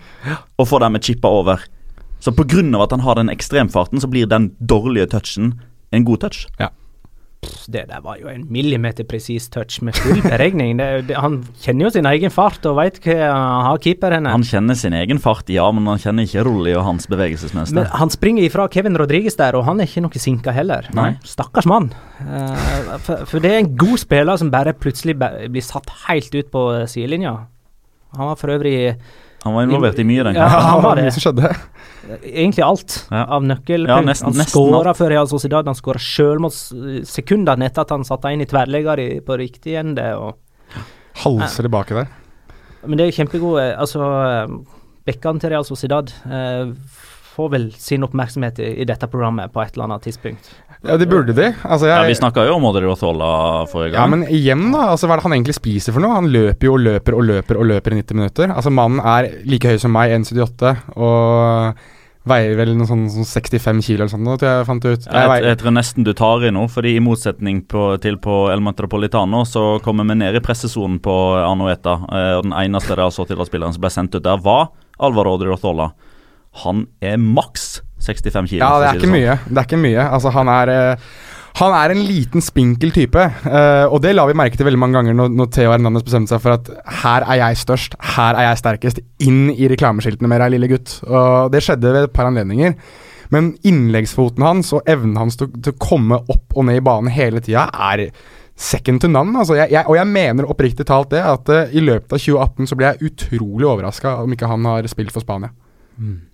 [0.57, 1.67] og få dermed chippa over.
[2.23, 2.63] Så pga.
[2.81, 5.57] at han har den ekstremfarten, så blir den dårlige touchen
[5.97, 6.47] en god touch.
[6.61, 6.71] Ja.
[7.69, 10.79] Det der var jo en millimeter presis touch med full beregning.
[10.79, 14.29] Det, det, han kjenner jo sin egen fart og veit hva han har keeperen.
[14.31, 18.13] Han kjenner sin egen fart, ja, men han kjenner ikke Rolli og hans Men han
[18.13, 20.89] springer ifra Kevin Rodriguez der, og han er ikke noe sinka heller.
[20.97, 21.15] Nei.
[21.29, 21.91] Stakkars mann.
[22.21, 26.51] Uh, for, for det er en god spiller som bare plutselig blir satt helt ut
[26.53, 27.37] på sidelinja.
[28.15, 28.95] Han var for øvrig
[29.45, 31.11] Han var involvert i mye i den Ja, han var det.
[31.15, 31.51] Som skjedde.
[32.25, 33.25] egentlig alt Ja.
[33.37, 33.87] av nøkkel.
[33.89, 38.05] Ja, nesten- han skåra før Real Sociedad, han skåra sjølmål mot sekundene etter at han
[38.05, 40.07] satte inn i tverrlegger på riktig ende.
[40.17, 40.35] Og,
[41.25, 42.09] Halser baki der.
[42.87, 44.49] men det er kjempegode Altså, eh,
[45.07, 46.73] bekkene til Real Sociedad eh,
[47.35, 50.51] får vel sin oppmerksomhet i, i dette programmet på et eller annet tidspunkt.
[50.85, 51.49] Ja, det burde de.
[51.65, 54.01] Altså, Ja, Vi snakka jo om Odriozola forrige gang.
[54.03, 54.91] Ja, men igjen, da.
[54.93, 56.15] Altså, hva er det han egentlig spiser for noe?
[56.19, 58.53] Han løper jo og løper og løper og løper i 90 minutter.
[58.55, 61.85] Altså, mannen er like høy som meg, 1,78, og
[62.25, 65.09] veier vel noe sånn, sånn 65 kilo eller sånt, tror jeg jeg fant ut.
[65.11, 68.39] Jeg Jeg, jeg tror nesten du tar i nå, fordi i motsetning på, til på
[68.53, 71.99] El Metropolitano, så kommer vi ned i pressesonen på Anueta.
[72.09, 74.71] Eh, og den eneste der så til at spilleren som ble sendt ut der, var
[75.05, 75.91] Alvaro Odriozola.
[76.63, 78.61] Han er maks 65 kilo.
[78.63, 79.15] Ja, det er si ikke sånn.
[79.17, 79.37] mye.
[79.49, 80.03] Det er ikke mye.
[80.13, 81.07] Altså, han er eh,
[81.55, 83.15] Han er en liten, spinkel type,
[83.47, 86.33] uh, og det la vi merke til veldig mange ganger når, når Theo Hernandez bestemte
[86.35, 86.67] seg for at
[87.05, 90.97] her er jeg størst, her er jeg sterkest, inn i reklameskiltene med deg, lille gutt.
[91.07, 92.75] Og det skjedde ved et par anledninger.
[93.31, 97.15] Men innleggsfoten hans og evnen hans til, til å komme opp og ned i banen
[97.15, 98.09] hele tida er
[98.59, 99.39] second to none.
[99.39, 102.67] Altså, jeg, jeg, og jeg mener oppriktig talt det, at uh, i løpet av 2018
[102.73, 105.55] så blir jeg utrolig overraska om ikke han har spilt for Spania.
[106.03, 106.34] S-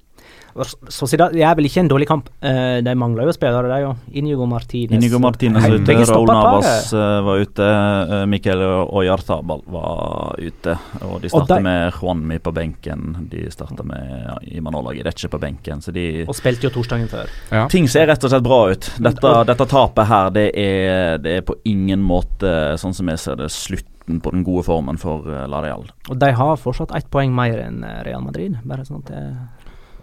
[0.90, 2.30] Sociedad det er vel ikke en dårlig kamp.
[2.42, 4.04] Uh, de mangler jo spillere, de òg.
[4.20, 4.96] Inigo Martinez.
[4.98, 6.30] Inigo Martinez ute, Raúl.
[6.30, 7.68] Navas uh, var ute,
[8.10, 8.64] uh, Mikkel
[9.06, 10.76] Jartabal var ute.
[11.06, 15.40] Og de Og starta med Juanmi på benken, de starta med ja, Imanola Girecce på
[15.42, 15.82] benken.
[15.84, 17.30] Så de Og spilte jo torsdagen før.
[17.50, 17.66] Ja.
[17.70, 18.90] Ting ser rett og slett bra ut.
[19.00, 23.38] Dette, dette tapet her, det er, det er på ingen måte, sånn som jeg ser
[23.40, 25.84] det, slutten på den gode formen for eh, La Real.
[26.10, 29.22] Og de har fortsatt ett poeng mer enn eh, Real Madrid, bare sånn at det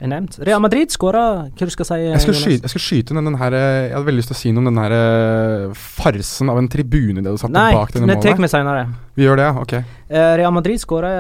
[0.02, 0.38] er nevnt.
[0.46, 2.00] Real Madrid skåra Hva du skal si?
[2.04, 4.38] Jeg skal, skyte, jeg skal skyte inn den her eh, Jeg hadde veldig lyst til
[4.38, 7.70] å si noe om den her eh, farsen av en tribune det du satt Nei,
[7.76, 8.88] bak denne det tar vi senere.
[9.18, 9.48] Vi gjør det.
[9.62, 9.78] Ok.
[9.78, 11.14] Eh, Real Madrid skåra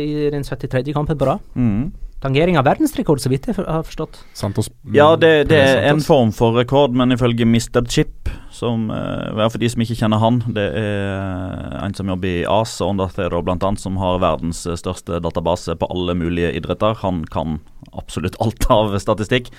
[0.00, 0.82] i den 73.
[0.94, 1.44] kampen på rad.
[1.54, 1.92] Mm.
[2.24, 4.16] Tangering av verdensrekord, så vidt jeg har forstått.
[4.32, 7.84] Santos Ja, det, det er en form for rekord, men ifølge Mr.
[7.84, 12.46] Chip, som ja, For de som ikke kjenner han, det er en som jobber i
[12.48, 16.96] AS og Undertheater annet, som har verdens største database på alle mulige idretter.
[17.04, 17.58] Han kan
[17.98, 19.50] absolutt alt av statistikk.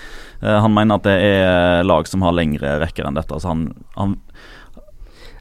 [0.42, 3.34] Eh, han mener at det er lag som har lengre rekker enn dette.
[3.34, 4.18] Altså han, han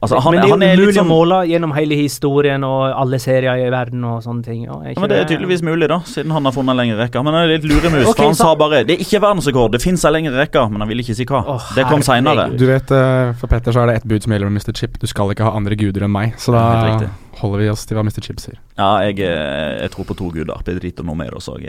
[0.05, 2.81] Altså han, Men det er han jo er mulig å måle gjennom hele historien og
[2.93, 4.65] alle serier i verden og sånne ting.
[4.69, 7.23] Og Ja, men Det er tydeligvis mulig, da, siden han har funnet lengre rekker.
[7.25, 9.71] Men han er litt luremus, okay, for han så- sa bare Det er ikke verdensrekord,
[9.71, 11.41] det fins ei lengre rekke, men han ville ikke si hva.
[11.47, 12.55] Oh, det kom seinere.
[12.57, 14.73] Du vet, eh, For Petter så er det ett bud som gjelder med Mr.
[14.73, 14.99] Chip.
[14.99, 16.35] Du skal ikke ha andre guder enn meg.
[16.37, 16.99] Så da
[17.39, 18.21] holder vi oss til hva Mr.
[18.21, 18.59] Chip sier.
[18.77, 20.61] Ja, jeg, eh, jeg tror på to guder.
[20.63, 21.65] Pedrito Nomeros òg.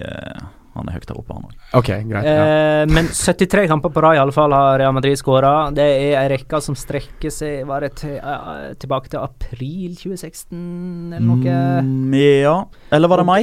[0.76, 1.58] Han er høyt der oppe, han òg.
[1.80, 2.28] Ok, greit.
[2.28, 2.46] Ja.
[2.46, 5.52] Eh, men 73 kamper på rad i alle fall har Real Madrid skåra.
[5.74, 11.16] Det er ei rekke som strekker seg Var det til, uh, tilbake til april 2016
[11.16, 11.60] eller noe?
[11.86, 12.58] Mm, ja.
[12.94, 13.40] Eller var det mai?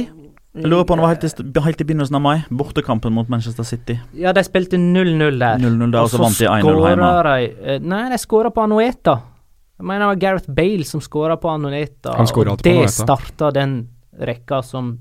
[0.54, 2.36] Jeg lurer på om det var helt i, helt i begynnelsen av mai.
[2.54, 3.96] Bortekampen mot Manchester City.
[4.14, 5.58] Ja, de spilte 0-0 der.
[5.58, 7.08] 0-0 der, og så vant de 1-0 skåra hjemme.
[7.26, 9.16] de eh, Nei, de skåra på Anueta.
[9.74, 12.14] Jeg mener det var Gareth Bale som skåra på Anueta.
[12.14, 12.94] Han og på det Anueta.
[12.94, 13.74] starta den
[14.14, 14.94] rekka som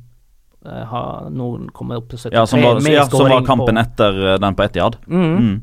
[0.65, 0.95] eh,
[1.33, 4.19] noen nå opp til 73 Ja, som var, med ja, som var kampen på, etter
[4.33, 4.97] eh, den på Etiad.
[5.07, 5.61] Mm, Mm.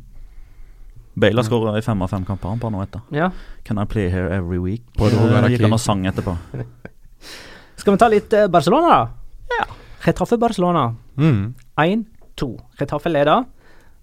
[1.21, 3.01] Bale har skåra i fem av fem kamper han på nå etter.
[3.13, 3.31] Ja.
[3.67, 4.83] Can I play here every week?
[5.01, 6.37] Eh, Gikk han og sang etterpå.
[7.81, 9.57] Skal vi ta litt Barcelona, da?
[9.59, 9.65] Ja.
[10.05, 10.95] Getafe Barcelona.
[11.19, 11.55] Mm.
[11.77, 12.49] 1-2.
[12.79, 13.45] Getafe leder.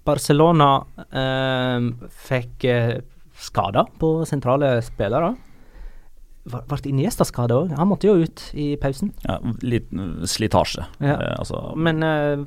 [0.05, 0.69] Barcelona
[1.09, 1.87] eh,
[2.27, 2.93] fikk eh,
[3.37, 5.33] skader på sentrale spillere.
[6.47, 7.73] Var- Ble Iniesta skada òg?
[7.77, 9.11] Han måtte jo ut i pausen.
[9.27, 10.85] Ja, litt mm, slitasje.
[11.03, 11.15] Ja.
[11.17, 12.45] Eh, altså, Men uh,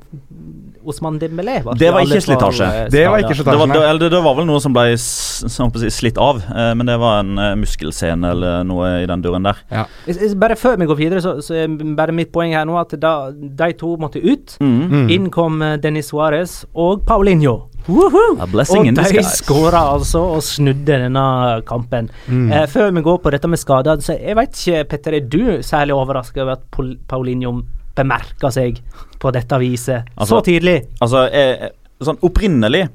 [0.85, 2.65] Osman Dembélé var Det var ikke slitasje.
[2.65, 5.89] eh, Det var ikke det, var, det, det var vel noe som ble som si,
[5.93, 9.61] slitt av, eh, men det var en eh, muskelscene eller noe i den duren der.
[10.07, 12.95] Is- Bare før vi går videre, så, så er bare mitt poeng her nå at
[13.01, 14.55] da de to måtte ut.
[14.61, 14.81] Mm.
[14.91, 15.09] Mm.
[15.13, 17.67] Inn kom eh, Denis Suárez og Paulinho.
[17.87, 18.37] Woohoo!
[18.41, 21.25] A blessing Og de skåra altså og snudde denne
[21.67, 22.09] kampen.
[22.27, 22.51] Mm.
[22.51, 25.43] Eh, før vi går på dette med skader, så jeg vet ikke, Petter, er du
[25.65, 26.65] særlig overraska over at
[27.09, 27.61] Paulinho
[27.97, 28.79] bemerka seg
[29.19, 30.77] på dette viset Altså- så tidlig?
[31.01, 32.87] Altså, jeg, sånn opprinnelig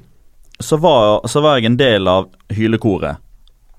[0.59, 3.17] så var, så var jeg en del av hylekoret.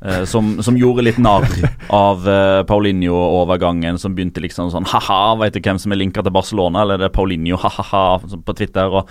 [0.05, 1.43] Eh, som, som gjorde litt narr
[1.91, 6.35] av eh, Paulinho-overgangen, som begynte liksom sånn ha-ha, veit du hvem som er linka til
[6.35, 8.87] Barcelona, eller det er Paulinho, ha-ha-ha, på Twitter.
[8.87, 9.11] og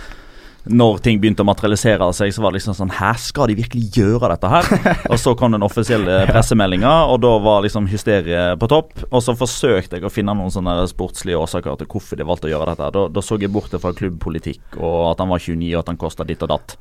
[0.70, 3.90] når ting begynte å materialisere seg, så var det liksom sånn Hæ, skal de virkelig
[3.98, 4.70] gjøre dette her?
[5.12, 8.94] Og så kom den offisielle pressemeldinga, og da var liksom hysteriet på topp.
[9.10, 12.54] Og så forsøkte jeg å finne noen sånne sportslige årsaker til hvorfor de valgte å
[12.54, 12.92] gjøre dette.
[12.98, 16.02] Da, da så jeg bort fra klubbpolitikk og at han var 29 og at han
[16.02, 16.78] kosta ditt og datt.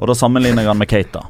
[0.00, 1.26] Og da sammenligner jeg han med Keita.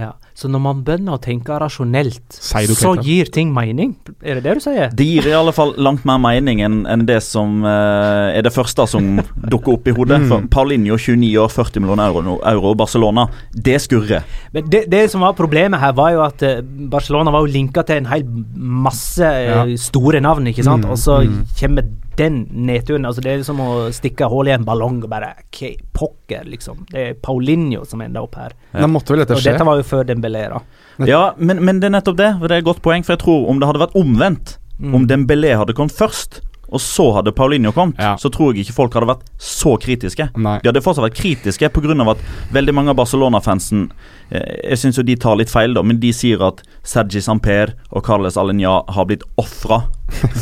[0.00, 0.10] Ja.
[0.34, 3.92] Så når man begynner å tenke rasjonelt, så gir ting mening?
[4.24, 4.88] Er det det du sier?
[4.96, 8.54] Det gir i alle fall langt mer mening enn en det som uh, er det
[8.54, 9.20] første som
[9.52, 10.22] dukker opp i hodet.
[10.30, 14.24] For Paulinho, 29 år, 40 millioner euro, euro Barcelona, det skurrer.
[14.54, 17.84] Men det, det som var problemet her, var jo at eh, Barcelona var jo linka
[17.86, 18.24] til en hel
[18.56, 19.64] masse eh, Ja.
[19.80, 20.86] store navn, ikke sant?
[20.86, 21.40] Mm, Og så mm.
[21.60, 23.06] kommer den nedturen.
[23.08, 26.84] Altså Det er som å stikke hull i en ballong og bare okay, Pokker, liksom.
[26.92, 28.52] Det er Paulinho som ender opp her.
[28.74, 28.84] Ja.
[28.84, 29.52] Da måtte vel dette Og skje.
[29.54, 30.60] dette var jo før Dembélé, da.
[31.08, 32.30] Ja, men, men det er nettopp det.
[32.44, 33.02] Det er et godt poeng.
[33.06, 34.94] For jeg tror om det hadde vært omvendt, Mm.
[34.96, 36.38] om Dembélé hadde kommet først,
[36.72, 38.14] og så hadde Paulinho kommet, Ja.
[38.16, 40.30] så tror jeg ikke folk hadde vært så kritiske.
[40.40, 40.54] Nei.
[40.62, 42.10] De hadde fortsatt vært kritiske pga.
[42.10, 42.16] at
[42.50, 43.90] veldig mange av Barcelona-fansen
[44.32, 47.74] eh, Jeg syns jo de tar litt feil, da, men de sier at Sergi Samper
[47.92, 49.82] og Carles Alenya har blitt ofra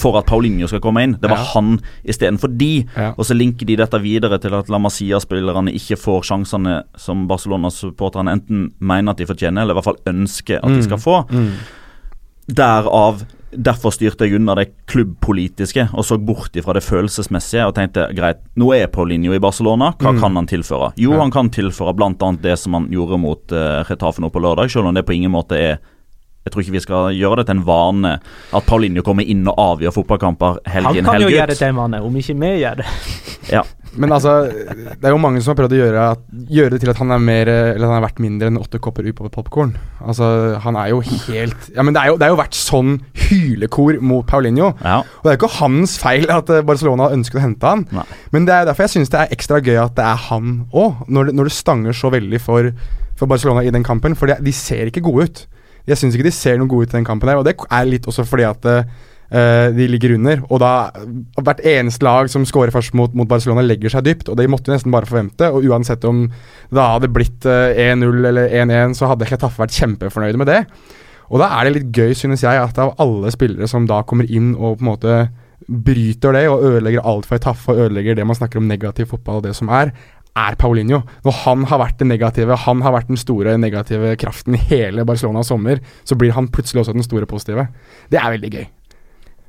[0.01, 1.17] for at Paulinho skal komme inn.
[1.21, 1.45] Det var Ja.
[1.55, 2.87] han istedenfor de.
[2.97, 3.11] Ja.
[3.19, 8.33] Og så linker de dette videre til at La Masia-spillerne ikke får sjansene som Barcelona-supporterne
[8.39, 10.83] enten mener at de fortjener, eller i hvert fall ønsker at de Mm.
[10.89, 11.29] skal få.
[11.31, 11.53] Mm.
[12.49, 18.05] Derav Derfor styrte jeg unna det klubbpolitiske og så bort ifra det følelsesmessige og tenkte
[18.15, 20.21] greit, nå er Paulinho i Barcelona, hva Mm.
[20.21, 20.93] kan han tilføre?
[20.99, 21.21] Jo, Ja.
[21.21, 22.33] han kan tilføre bl.a.
[22.43, 25.33] det som han gjorde mot uh, Retafe nå på lørdag, selv om det på ingen
[25.33, 25.79] måte er
[26.49, 29.61] Jeg tror ikke vi skal gjøre det til en vane at Paulinho kommer inn og
[29.69, 32.83] avgjør fotballkamper helg Han kan jo gjøre det til en vane, om ikke vi gjør
[32.83, 32.89] det.
[33.49, 33.63] Ja.
[33.97, 36.91] Men altså, det er jo mange som har prøvd å gjøre, at, gjøre det til
[36.93, 39.71] at han er mer Eller han er verdt mindre enn åtte kopper upopet popkorn.
[40.05, 40.29] Altså,
[40.61, 43.97] han er jo helt Ja, men det er jo, det er jo vært sånn hylekor
[44.05, 44.75] mot Paulinho.
[44.85, 44.99] ja.
[45.01, 47.87] Og det er jo ikke hans feil at eh, Barcelona ønsket å hente han.
[47.97, 48.05] Nei.
[48.37, 51.07] Men det er derfor jeg syns det er ekstra gøy at det er han òg,
[51.09, 52.69] når, når det stanger så veldig for,
[53.17, 54.17] for Barcelona i den kampen.
[54.19, 55.47] For de ser ikke gode ut.
[55.89, 57.89] Jeg syns ikke de ser noe gode ut i den kampen her, og det er
[57.89, 60.45] litt også fordi at uh, de ligger under.
[60.49, 60.73] Og da
[61.41, 64.73] Hvert eneste lag som scorer først mot, mot Barcelona, legger seg dypt, og det måtte
[64.73, 65.51] nesten bare forvente.
[65.53, 70.41] Og uansett om det hadde blitt eh, 1-0 eller 1-1, så hadde Chetaffe vært kjempefornøyde
[70.41, 70.63] med det.
[71.29, 74.29] Og da er det litt gøy, synes jeg, at av alle spillere som da kommer
[74.29, 75.19] inn og på en måte
[75.69, 79.41] bryter det og ødelegger alt for Etaffe og ødelegger det man snakker om negativ fotball
[79.41, 79.91] og det som er,
[80.39, 81.03] er Paulinho.
[81.27, 85.07] Når han har vært det negative, han har vært den store negative kraften i hele
[85.09, 87.69] Barcelona sommer, så blir han plutselig også den store positive.
[88.13, 88.67] Det er veldig gøy.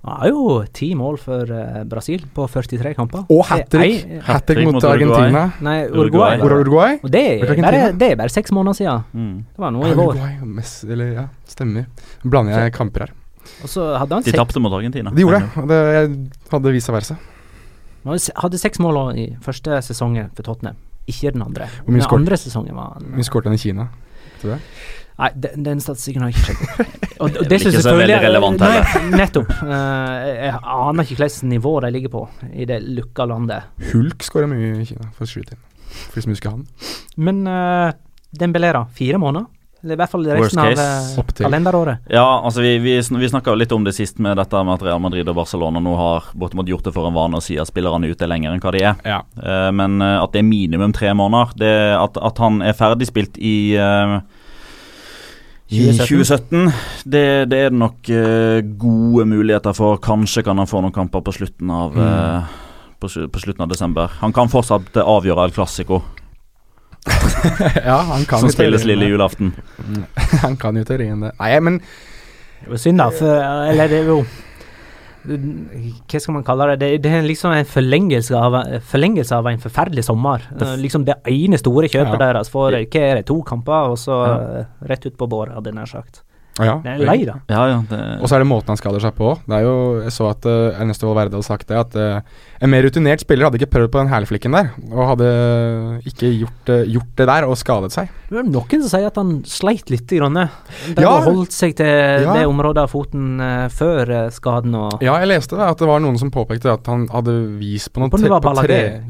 [0.08, 3.26] Han har jo ti mål for eh, Brasil på 43 kamper.
[3.36, 4.06] Og hat trick.
[4.24, 5.28] Hat trick mot mot Uruguay.
[5.28, 5.42] Argentina.
[5.66, 6.38] Nei, Uruguay.
[6.40, 6.40] Uruguay.
[6.40, 7.00] Er Uruguay?
[7.04, 9.04] Og det er, bare, det er bare seks måneder siden.
[9.12, 9.34] Mm.
[9.44, 10.22] Det var nå i vår.
[10.88, 11.90] Eller ja, stemmer.
[12.24, 13.18] Blander jeg kamper her.
[13.64, 15.12] Og så hadde han De tapte mot Argentina.
[15.12, 15.68] De gjorde det.
[15.68, 15.82] det.
[15.98, 16.16] Jeg
[16.54, 17.20] hadde vice versa.
[18.06, 20.76] Han hadde seks mål i første sesongen for Tottenham.
[21.10, 21.68] Ikke den andre.
[21.84, 23.88] Hvor mye Den skåret- andre sesongen var han Hvor mye skåret han i Kina?
[24.42, 24.60] Tror jeg.
[25.20, 26.96] Nei, den, den statistikken har jeg ikke sjekket.
[27.20, 28.94] Og, og Det det vel ikke så veldig relevant heller.
[29.20, 29.50] Nettopp.
[29.60, 32.22] Uh, jeg aner ikke hvilket nivå de ligger på
[32.54, 33.66] i det lukka landet.
[33.90, 35.66] Hulk skårer mye i Kina, for å skyte inn.
[36.08, 36.64] For de som husker han.
[37.20, 37.92] Men uh,
[38.32, 38.86] Dembelera.
[38.96, 39.50] Fire måneder.
[39.84, 42.02] Eller i hvert fall resten av eh, kalenderåret.
[42.12, 44.84] Ja, altså vi, vi, sn- vi snakka litt om det sist med dette med at
[44.84, 47.70] Real Madrid og Barcelona nå har bortimot gjort det for en vane å si at
[47.72, 49.00] spillerne er ute lenger enn hva de er.
[49.08, 49.22] Ja.
[49.40, 53.40] Uh, men eh, at det er minimum tre måneder det, at, at han er ferdigspilt
[53.40, 54.20] i uh,
[55.70, 56.72] i 2017,
[57.06, 57.20] det,
[57.52, 60.00] det er det nok uh, gode muligheter for.
[60.02, 62.06] Kanskje kan han få noen kamper på slutten av Mm.
[62.10, 62.56] eh,
[63.00, 64.10] på, på slutten av desember.
[64.20, 66.02] Han kan fortsatt avgjøre El Clásico,
[67.86, 69.54] ja, han kan som spilles lille julaften.
[70.44, 71.32] Han kan jo teorien det.
[71.40, 73.10] Nei, men Det var synd, da.
[73.16, 73.40] For,
[73.72, 74.18] eller det er jo
[75.30, 76.78] Hva skal man kalle det?
[76.82, 78.56] Det, det er liksom en forlengelse av,
[78.92, 80.46] forlengelse av en forferdelig sommer.
[80.60, 82.22] Det, liksom det ene store kjøpet Ja.
[82.30, 84.36] deres for eh, hva er det, to kamper, og så Ja.
[84.62, 86.24] eh, rett ut på båret, hadde jeg nær sagt.
[86.66, 86.76] Ja.
[86.84, 87.36] Det er lei, da.
[87.50, 89.38] Ja, ja, det, Og så er det måten han skader seg på.
[89.48, 92.22] Det er jo, Jeg så at uh, Ernesto Valverde hadde sagt det, at uh,
[92.62, 95.30] en mer rutinert spiller hadde ikke prøvd på den hælflikken der, og hadde
[96.06, 98.10] ikke gjort, det- gjort det der og skadet seg.
[98.30, 100.06] Det er noen som sier at han sleit litt.
[100.10, 100.34] Grann.
[100.34, 101.20] De Ja.
[101.22, 102.34] holdt seg til Ja.
[102.34, 103.38] det området av foten
[103.70, 104.74] før skaden.
[104.76, 107.94] Og Ja, jeg leste det, at det var noen som påpekte at han hadde vist
[107.94, 109.02] på noen på var på tre-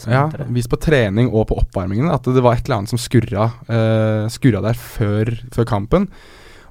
[0.00, 0.46] som Ja, heter det.
[0.54, 3.52] vist på trening og på oppvarmingen at det var et eller annet som skurra,
[4.30, 6.08] skurra der før, før kampen.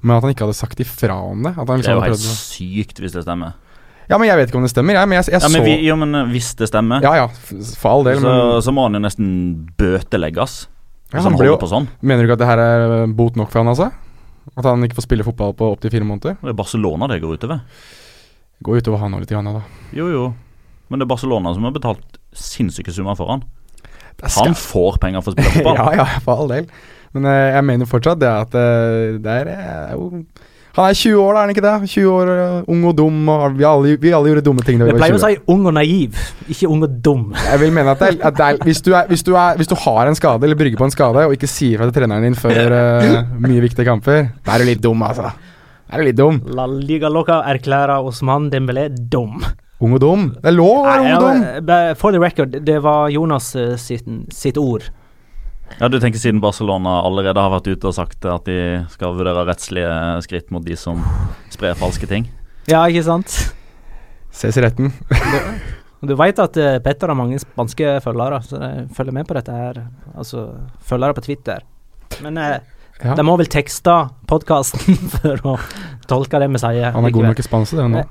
[0.04, 1.54] Men at han ikke hadde sagt ifra om det.
[1.56, 3.56] Det er liksom jo helt sykt hvis det stemmer.
[4.12, 5.08] Ja, men jeg vet ikke om det stemmer, jeg.
[5.10, 7.28] Men jeg, jeg Ja, men, så vi, jo, men eh, hvis det stemmer, Ja ja,
[7.80, 8.20] for all del.
[8.20, 9.30] så, Men så må han jo nesten
[9.80, 10.58] bøtelegges.
[11.14, 11.88] Ja, han han ble jo- på sånn.
[12.02, 13.92] mener du ikke at det her er bot nok for han, altså?
[14.58, 16.36] At han ikke får spille fotball på opptil fire måneder?
[16.42, 17.62] Det er Barcelona det går utover.
[18.64, 19.62] Går utover han og litt, da.
[19.96, 20.26] Jo, jo.
[20.90, 23.44] Men det er Barcelona som har betalt sinnssyke summer for han.
[24.22, 25.76] Han får penger for å spille fotball.
[25.80, 26.68] ja, ja, for all del.
[27.14, 30.10] Men eh, jeg mener fortsatt det at eh, det er eh, jo
[30.74, 31.90] Han er 20 år, da, er han ikke det?
[31.92, 32.30] 20 år,
[32.74, 33.18] ung og dum.
[33.30, 35.36] Og vi, alle, vi alle gjorde dumme ting da vi Jeg var pleier å si
[35.54, 37.28] ung og naiv, ikke ung og dum.
[37.38, 39.60] Jeg vil mene at, det er, at det er, hvis, du er, hvis, du er,
[39.60, 42.00] hvis du har en skade, eller brygger på en skade, og ikke sier fra til
[42.00, 45.30] treneren din før uh, mye viktige kamper, da er du litt dum, altså.
[45.86, 46.42] Da er du litt dum.
[46.58, 49.46] La Liga Loca erklærer Osman Dembélé dum.
[49.84, 50.26] Ung og dum.
[50.40, 51.86] Det er lov å være ung og dum.
[52.02, 54.90] For the record, det var Jonas sitt, sitt ord.
[55.80, 58.58] Ja, Du tenker siden Barcelona allerede har vært ute og sagt at de
[58.94, 59.94] skal vurdere rettslige
[60.26, 61.02] skritt mot de som
[61.54, 62.28] sprer falske ting?
[62.70, 63.34] Ja, ikke sant?
[64.34, 64.94] Ses i retten.
[66.04, 69.54] Du veit at eh, Petter har mange spanske følgere, så de følger med på dette
[69.56, 69.78] her.
[70.20, 70.50] Altså
[70.84, 71.62] følgere på Twitter.
[72.26, 72.58] Men eh,
[73.04, 73.16] Ja.
[73.16, 73.94] de må vel tekste
[74.28, 75.54] podkasten for å
[76.12, 76.92] tolke det vi sier.
[76.92, 78.04] Han er god nok i spansk, det nå.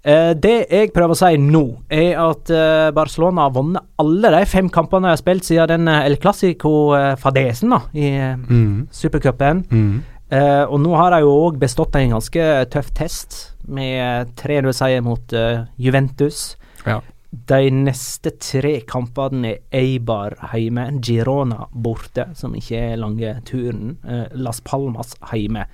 [0.00, 1.60] Eh, det jeg prøver å si nå,
[1.92, 5.90] er at uh, Barcelona har vunnet alle de fem kampene de har spilt siden den
[5.92, 8.08] eh, El Clásico-fadesen i
[8.48, 8.88] Mm.
[8.90, 9.64] supercupen.
[9.70, 10.02] Mm.
[10.30, 15.32] Uh, og nå har de jo òg bestått en ganske tøff test, med 3-0-seier mot
[15.78, 16.56] Juventus.
[16.86, 16.96] Ja.
[17.30, 23.98] De neste tre kampene er Eibar hjemme, Girona borte, som ikke er lange turen,
[24.34, 25.68] Las Palmas hjemme.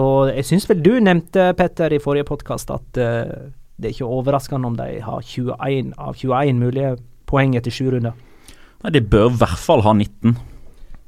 [0.00, 4.10] Og jeg syns vel du nevnte, Petter, i forrige podkast at uh, det er ikke
[4.16, 6.94] overraskende om de har 21 av 21 mulige
[7.30, 8.14] poeng etter sju runder.
[8.84, 10.36] Nei, De bør i hvert fall ha 19.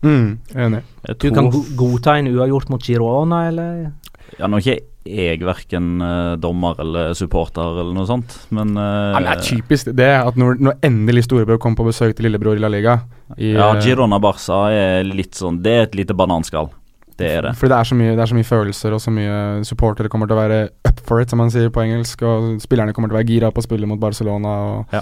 [0.07, 0.29] Mm.
[0.55, 0.83] Enig.
[1.19, 3.89] Du kan go godta en uavgjort mot Girona, eller?
[4.37, 9.13] ja, Nå er ikke jeg verken uh, dommer eller supporter eller noe sånt, men, uh,
[9.15, 12.27] Ja, men det er typisk det at når, når endelig storebror kommer på besøk til
[12.27, 12.99] lillebror i La Liga
[13.37, 16.73] i, Ja, eh, Girona Barca er litt sånn Det er et lite bananskall.
[17.17, 17.55] Det er det.
[17.57, 20.29] Fordi det er, så mye, det er så mye følelser og så mye supportere kommer
[20.29, 22.21] til å være up for it, som man sier på engelsk.
[22.29, 24.53] Og spillerne kommer til å være gira på å spille mot Barcelona.
[24.93, 25.01] Ja.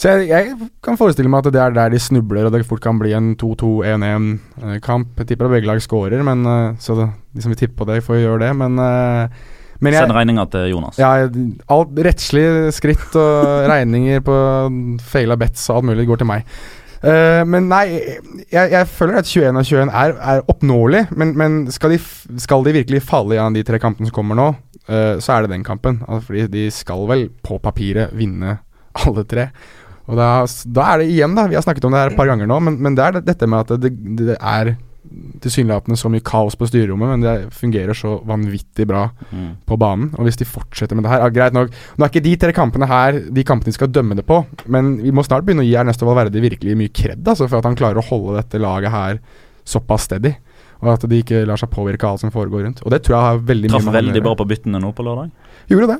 [0.00, 2.82] Så jeg, jeg kan forestille meg at det er der de snubler, og det fort
[2.84, 5.18] kan bli en 2-2-1-1-kamp.
[5.18, 7.88] Jeg tipper at begge lag scorer, men eh, så det, de som vil tippe på
[7.90, 8.52] det, får gjøre det.
[8.62, 9.42] Men, eh,
[9.80, 10.98] men jeg, Send regninga til Jonas.
[11.00, 11.24] ja,
[11.72, 14.36] alt rettslige skritt og regninger på
[15.08, 16.44] feila bets og alt mulig går til meg.
[17.00, 17.84] Eh, men nei,
[18.52, 22.00] jeg, jeg føler at 21 av 21 er, er oppnåelig, men, men skal, de,
[22.42, 24.50] skal de virkelig falle igjen de tre kampene som kommer nå,
[24.90, 26.02] uh, så er det den kampen.
[26.06, 28.58] Altså, fordi de skal vel på papiret vinne
[29.00, 29.48] alle tre.
[30.10, 30.28] Og da,
[30.66, 31.46] da er det igjen, da.
[31.48, 33.48] Vi har snakket om det her et par ganger nå, men, men det er dette
[33.48, 34.74] med at det, det er
[35.40, 39.56] tilsynelatende så mye kaos på styrerommet, men det fungerer så vanvittig bra Mm.
[39.66, 40.10] på banen.
[40.18, 42.52] Og hvis de fortsetter med det her ja, Greit nok, nå er ikke de tre
[42.52, 45.68] kampene her de kampene de skal dømme det på, men vi må snart begynne å
[45.68, 48.90] gi Ernesto Valverde virkelig mye kred altså, for at han klarer å holde dette laget
[48.90, 49.20] her
[49.64, 50.34] såpass steady.
[50.82, 52.80] Og at de ikke lar seg påvirke av alt som foregår rundt.
[52.84, 55.04] Og det tror jeg har veldig Traff mye med veldig bra på byttene nå på
[55.04, 55.30] lørdag.
[55.68, 55.98] Gjorde det.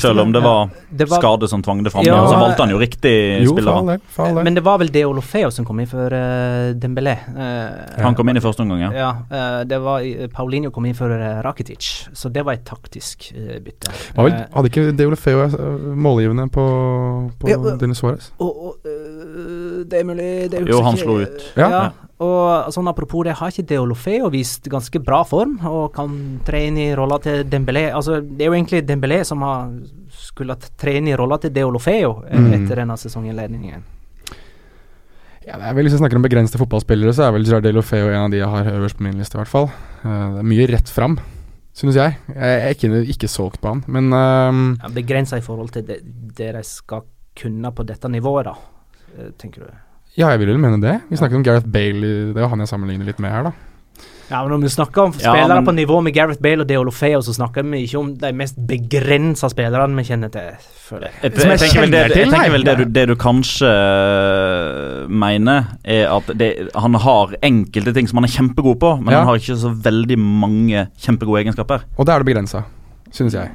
[0.00, 2.04] Selv om det var Det var, skade som tvang det fram.
[2.04, 3.12] Ja, så valgte han jo riktig
[3.46, 4.00] Jo, spiller.
[4.12, 4.44] Farlig, del.
[4.44, 7.14] men det var vel Deolofeo som kom inn for uh, Dembélé.
[7.32, 8.90] Uh, Han kom inn i første omgang, ja.
[8.92, 12.66] Ja, uh, det var eh, Paulinho kom inn for uh, Rakitic, så det var et
[12.68, 13.88] taktisk eh, bytte.
[14.18, 16.66] Var vel, Eh, hadde ikke Deolofeo uh, målgivende på,
[17.40, 18.30] på Ja, Denis Suárez?
[18.36, 21.52] eh, det er mulig det er Jo, han slo ut.
[21.56, 21.90] Ja.
[22.20, 26.12] Og sånn apropos det, har ikke Deolofeo vist ganske bra form og kan
[26.44, 27.86] tre inn i rolla til Dembélé?
[27.96, 29.70] Altså, det er jo egentlig Dembélé som har
[30.12, 32.52] skulle tre inn i rolla til Deolofeo eh, Mm.
[32.58, 33.82] etter denne sesonginnledningen.
[35.46, 38.10] Ja, det er vel Hvis vi snakker om begrensede fotballspillere, så er vel Gerard Delofeo
[38.12, 39.70] en av de jeg har øverst på min liste, i hvert fall.
[40.04, 41.16] Eh, det er mye rett fram,
[41.72, 42.18] synes jeg.
[42.34, 46.02] Jeg er ikke, ikke solgt på han, men um, Ja, Begrensa i forhold til det,
[46.36, 47.06] det de skal
[47.40, 48.54] kunne på dette nivået, da,
[49.16, 49.72] eh, tenker du?
[50.16, 51.00] Ja, jeg vil vel mene det.
[51.10, 52.00] Vi snakket om Gareth Bale,
[52.32, 53.52] det er jo han jeg sammenligner litt med her, da.
[54.30, 56.68] Ja, men Når vi snakker om Ja, spillere men- på nivå med Gareth Bale og
[56.68, 60.52] Deolofeo, så snakker vi ikke om de mest begrensa spillerne vi kjenner til.
[60.90, 61.12] føler jeg.
[61.22, 63.66] Jeg, Som jeg, jeg tenker vel det, jeg tenker vel det, du, det du kanskje
[63.70, 69.12] øh, mener, er at det, han har enkelte ting som han er kjempegod på, men
[69.12, 69.18] Ja.
[69.18, 71.82] han har ikke så veldig mange kjempegode egenskaper.
[71.98, 72.62] Og da er det begrensa,
[73.10, 73.50] synes jeg.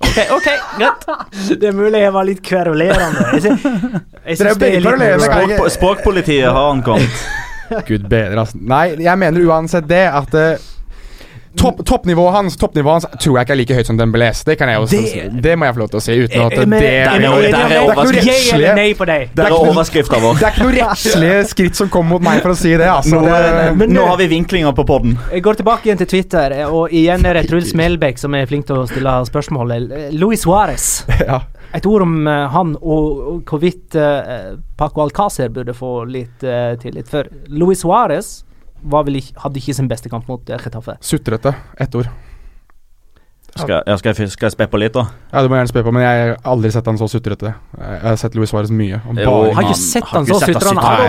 [0.00, 0.46] Ok, ok,
[0.78, 1.06] greit.
[1.60, 3.26] Det er mulig jeg var litt kverulerende.
[3.40, 7.26] Jeg det er litt Språk, språkpolitiet har ankommet.
[7.88, 8.58] Gud bedre, altså.
[8.60, 10.66] Nei, jeg mener uansett det at eh,
[11.56, 14.44] topp, Toppnivået hans Toppnivået hans tror jeg ikke er like høyt som Dembélés.
[14.46, 16.52] Det kan jeg også, Det- Det, må jeg få lov til å si, uten at
[16.52, 17.42] Jeg- jeg- det det er noe
[19.46, 20.34] er overskrifta vår.
[20.38, 22.86] Det er ikke noe rettslige skritt som kommer mot meg for å si det.
[22.86, 23.20] Altså.
[23.20, 25.18] Nå, det, men- nå har vi vinklinger på poden.
[25.32, 28.46] Jeg går tilbake igjen til Twitter, eh, og igjen er det Truls Melbæk som er
[28.46, 29.66] flink til å stille spørsmål.
[30.12, 31.04] Louis Luis Suárez.
[31.26, 31.40] ja.
[31.74, 37.08] Et ord om eh, han og, hvorvidt eh, Paco Alcácer burde få litt eh, tillit.
[37.08, 38.42] For Luis Suárez
[38.84, 40.96] ikke, hadde ikke sin beste kamp mot Retafe.
[41.00, 41.54] Sutrete.
[41.80, 42.08] Ett ord.
[43.56, 45.06] Skal, jeg, skal, jeg, skal jeg spe på litt, da?
[45.32, 47.54] Ja, Du må gjerne spørre på, men jeg har aldri sett han så sutrete.
[47.78, 48.98] Jeg har sett Louis Suárez mye.
[49.08, 50.66] Og Jo, Har ikke sett han så sutrete.
[50.66, 51.06] han har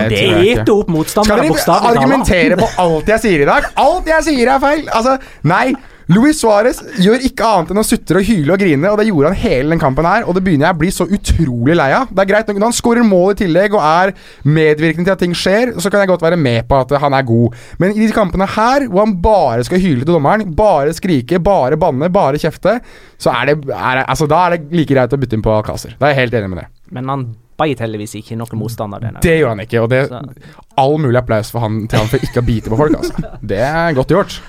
[0.78, 3.68] opp Skal dere argumentere på alt jeg sier i dag?
[3.84, 4.88] Alt jeg sier er feil!
[4.88, 5.66] Altså, nei.
[6.08, 9.28] Luis Suárez gjør ikke annet enn å sutre og hyle og grine, og det gjorde
[9.28, 12.08] han hele den kampen her, og det begynner jeg å bli så utrolig lei av.
[12.08, 14.14] Det er greit nok når han skårer mål i tillegg og er
[14.48, 17.26] medvirkende til at ting skjer, så kan jeg godt være med på at han er
[17.28, 21.42] god, men i de kampene her, hvor han bare skal hyle til dommeren, bare skrike,
[21.44, 22.78] bare banne, bare kjefte,
[23.20, 25.98] så er det, er, altså, da er det like greit å bytte inn på Alcázar.
[26.00, 26.68] Da er jeg helt enig med det.
[26.96, 27.30] Men han
[27.60, 29.02] beit heldigvis ikke noen motstander.
[29.02, 32.08] denne Det gjorde han ikke, og det er all mulig applaus for han, til han
[32.08, 33.34] for ikke å bite på folk, altså.
[33.44, 34.40] Det er godt gjort.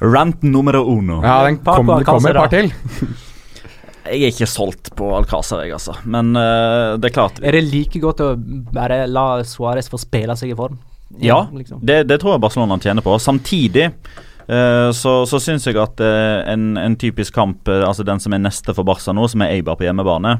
[0.00, 1.20] Rant numero uno.
[1.24, 2.70] Ja, den kom, det kommer et par til.
[4.08, 5.92] Jeg er ikke solgt på Alcázar, jeg, altså.
[6.08, 8.30] Men uh, det er klart Er det like godt å
[8.72, 10.78] bare la Suárez få spille seg i form?
[11.20, 11.82] Ja, liksom.
[11.84, 13.18] det, det tror jeg Barcelona tjener på.
[13.20, 18.32] Samtidig uh, så, så syns jeg at uh, en, en typisk kamp, altså den som
[18.32, 20.38] er neste for Barca nå, som er Eibar på hjemmebane,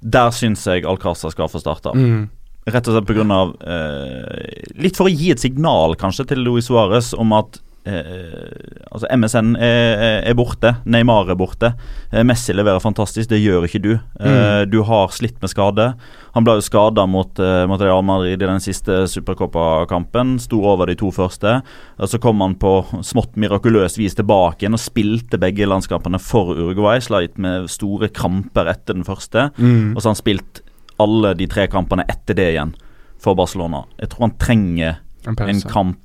[0.00, 1.92] der syns jeg Alcázar skal få starta.
[1.92, 2.30] Mm.
[2.68, 3.38] Rett og slett pga.
[3.72, 9.54] Eh, litt for å gi et signal, kanskje, til Luis Suárez om at altså MSN
[9.56, 11.72] er, er borte, Neymar er borte.
[12.12, 13.92] Eh, Messi leverer fantastisk, det gjør ikke du.
[14.20, 15.94] Eh, Du har slitt med skade.
[16.34, 20.36] Han ble jo skada mot, eh, mot Real Madrid i den siste Supercopa-kampen.
[20.40, 21.62] Sto over de to første.
[21.98, 26.54] Og Så kom han på smått mirakuløst vis tilbake igjen og spilte begge landskapene for
[26.54, 26.98] Uruguay.
[27.00, 29.50] Sleit med store kramper etter den første.
[29.58, 29.94] Mm.
[29.96, 30.60] Og så har han spilt
[30.98, 32.74] alle de tre kampene etter det igjen
[33.18, 33.84] for Barcelona.
[34.00, 35.98] Jeg tror han trenger En en kamp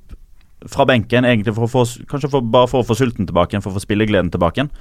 [0.72, 3.64] fra benken, egentlig for å få, kanskje for, bare for å få sulten tilbake igjen,
[3.66, 4.72] for å få spillegleden tilbake igjen.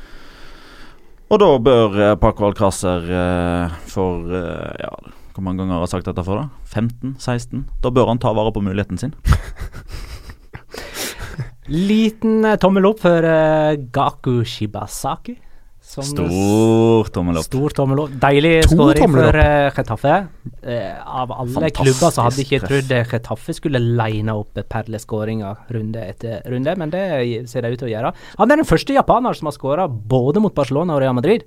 [1.32, 4.90] Og da bør eh, Paco Alcácer eh, for eh, ja,
[5.32, 6.42] Hvor mange ganger har jeg sagt dette for?
[6.42, 6.48] da?
[6.74, 7.62] 15-16?
[7.80, 9.14] Da bør han ta vare på muligheten sin.
[11.72, 15.38] Liten eh, tommel opp for eh, Gaku Shibasaki.
[15.93, 17.45] Som Stor tommel opp.
[17.45, 18.12] Stor tommel opp.
[18.22, 20.14] Deilig skåring for uh, Getafe.
[20.62, 24.57] Eh, av alle Fantastisk klubber så hadde jeg ikke trodd eh, Getafe skulle line opp
[24.72, 27.05] perleskåringer runde etter runde, men det
[27.51, 28.14] ser de ut til å gjøre.
[28.40, 31.45] Han er den første japaner som har skåra både mot Barcelona og Real Madrid.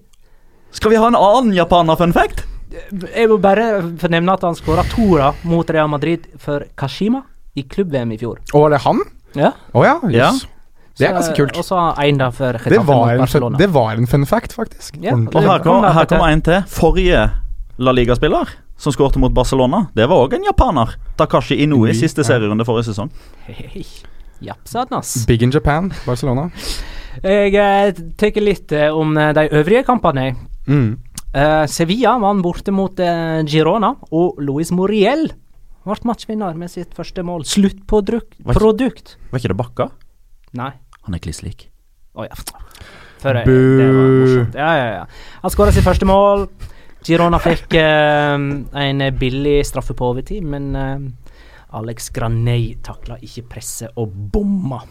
[0.75, 2.45] Skal vi ha en annen japaner fun fact?
[3.15, 7.23] Jeg må bare fornevne at han skåra to da, mot Real Madrid for Kashima
[7.57, 8.45] i klubb-VM i fjor.
[8.53, 9.01] Og var det han?
[9.33, 9.55] Ja.
[9.73, 10.35] Å ja, Ja.
[10.97, 11.57] Det er ganske kult.
[11.59, 13.57] Og så én da for Det Getafe var, mot Barcelona.
[13.57, 14.95] det var en fun fact, faktisk.
[15.03, 16.27] Ja, Og her Kom kommer her Petter.
[16.29, 16.61] en til.
[16.67, 17.31] Forrige
[17.77, 20.95] La Liga-spiller som skårte mot Barcelona, det var òg en japaner.
[21.17, 22.23] Takashi Inoue siste Ja.
[22.23, 23.09] serierunde forrige sesong.
[23.47, 23.85] Hei,
[24.41, 25.25] Japsadnas.
[25.27, 26.49] Big in Japan, Barcelona.
[27.23, 30.35] Jeg eh, tenker litt eh, om eh, de øvrige kampene.
[30.67, 30.97] Mm.
[31.33, 35.29] Eh, Sevilla vant borte mot eh, Girona, og Luis Moriel
[35.85, 37.43] ble matchvinner med sitt første mål.
[37.45, 38.35] Sluttprodukt.
[38.43, 39.89] Var ikke- Var ikke det Bakka?
[40.55, 40.71] Nei.
[41.05, 41.69] Han er kliss lik.
[42.15, 42.35] Oh, ja.
[43.25, 44.55] Eh, det var morsomt.
[44.55, 45.05] Ja, ja, ja.
[45.41, 46.47] Han skåra sitt første mål.
[47.05, 48.35] Girona fikk eh,
[48.85, 50.99] en billig straffe på overtid, men eh,
[51.77, 54.81] Alex Granei takla ikke presset og bomma.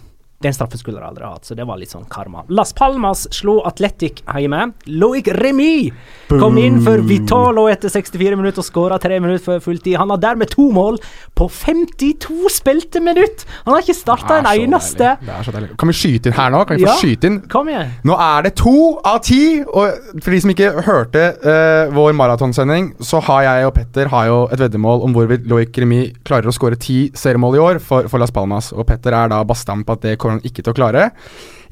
[0.42, 2.42] Den straffen skulle de aldri ha hatt, så det var litt sånn karma.
[2.52, 4.72] Las Palmas slo Atletic hjemme.
[4.92, 5.92] Loic Remy
[6.28, 9.96] kom inn for Vitalo etter 64 minutter og skåra tre minutter før fulltid.
[9.96, 10.98] Han har dermed to mål
[11.38, 13.46] på 52 spilte minutt!
[13.64, 15.14] Han har ikke starta en eneste.
[15.22, 15.70] Det er så deilig.
[15.80, 16.60] Kan vi skyte inn her nå?
[16.68, 16.98] Kan vi få Ja.
[17.00, 17.40] skyte inn?
[17.48, 17.94] Kom igjen.
[18.04, 18.74] Nå er det to
[19.04, 19.62] av ti!
[19.64, 24.26] Og for de som ikke hørte uh, vår maratonsending, så har jeg og Petter har
[24.28, 28.08] jo et veddemål om hvorvidt Loic Remy klarer å skåre ti seriemål i år for,
[28.12, 28.72] for Las Palmas.
[28.76, 31.10] Og Petter er da bastant på at det kommer han ikke til å klare.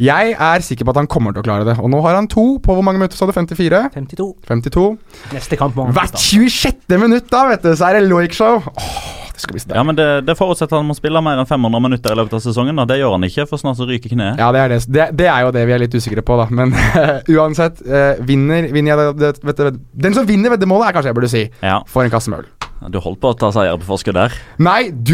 [0.02, 1.76] Jeg er sikker på at han kommer til å klare det.
[1.80, 3.34] Og nå har han to på hvor mange minutter, sa du?
[3.36, 3.82] 54?
[3.94, 4.28] 52.
[4.48, 4.86] 52.
[5.32, 6.24] Neste kamp må han Hvert starte.
[6.28, 6.96] 26.
[7.02, 8.62] minutt, da, vet du, så er det Loic-show.
[8.72, 8.96] Åh,
[9.32, 11.84] det skal bli Ja, men det, det forutsetter at han må spille mer enn 500
[11.84, 12.80] minutter i løpet av sesongen.
[12.82, 12.88] Da.
[12.88, 14.40] Det gjør han ikke, for snart så ryker kneet.
[14.42, 14.80] Ja, det er, det.
[14.88, 16.48] Det, det er jo det vi er litt usikre på, da.
[16.50, 16.74] Men
[17.36, 21.12] uansett, uh, vinner, vinner jeg det, det, vet vet, Den som vinner veddemålet, er kanskje
[21.12, 21.46] jeg burde si.
[21.62, 22.71] Ja, For en kasse med øl.
[22.90, 24.34] Du holdt på å ta seier på forskudd der.
[24.62, 25.12] Nei, du,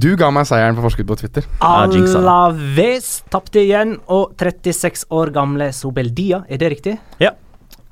[0.00, 1.48] du ga meg seieren på forskudd på Twitter.
[1.64, 6.96] Alaves tapte igjen, og 36 år gamle Sobeldia, er det riktig?
[7.22, 7.34] Ja.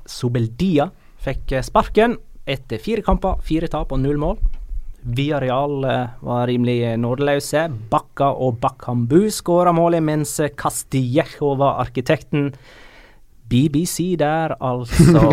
[0.09, 0.89] Sobeldia
[1.21, 2.17] fikk eh, sparken
[2.49, 4.41] etter fire kamper, fire tap og null mål.
[5.01, 5.81] Via Real
[6.21, 7.65] var rimelig eh, nådeløse.
[7.89, 12.51] Bakka og Bakkambu skåra målet, mens eh, Castillejo var arkitekten.
[13.51, 15.27] BBC der, altså.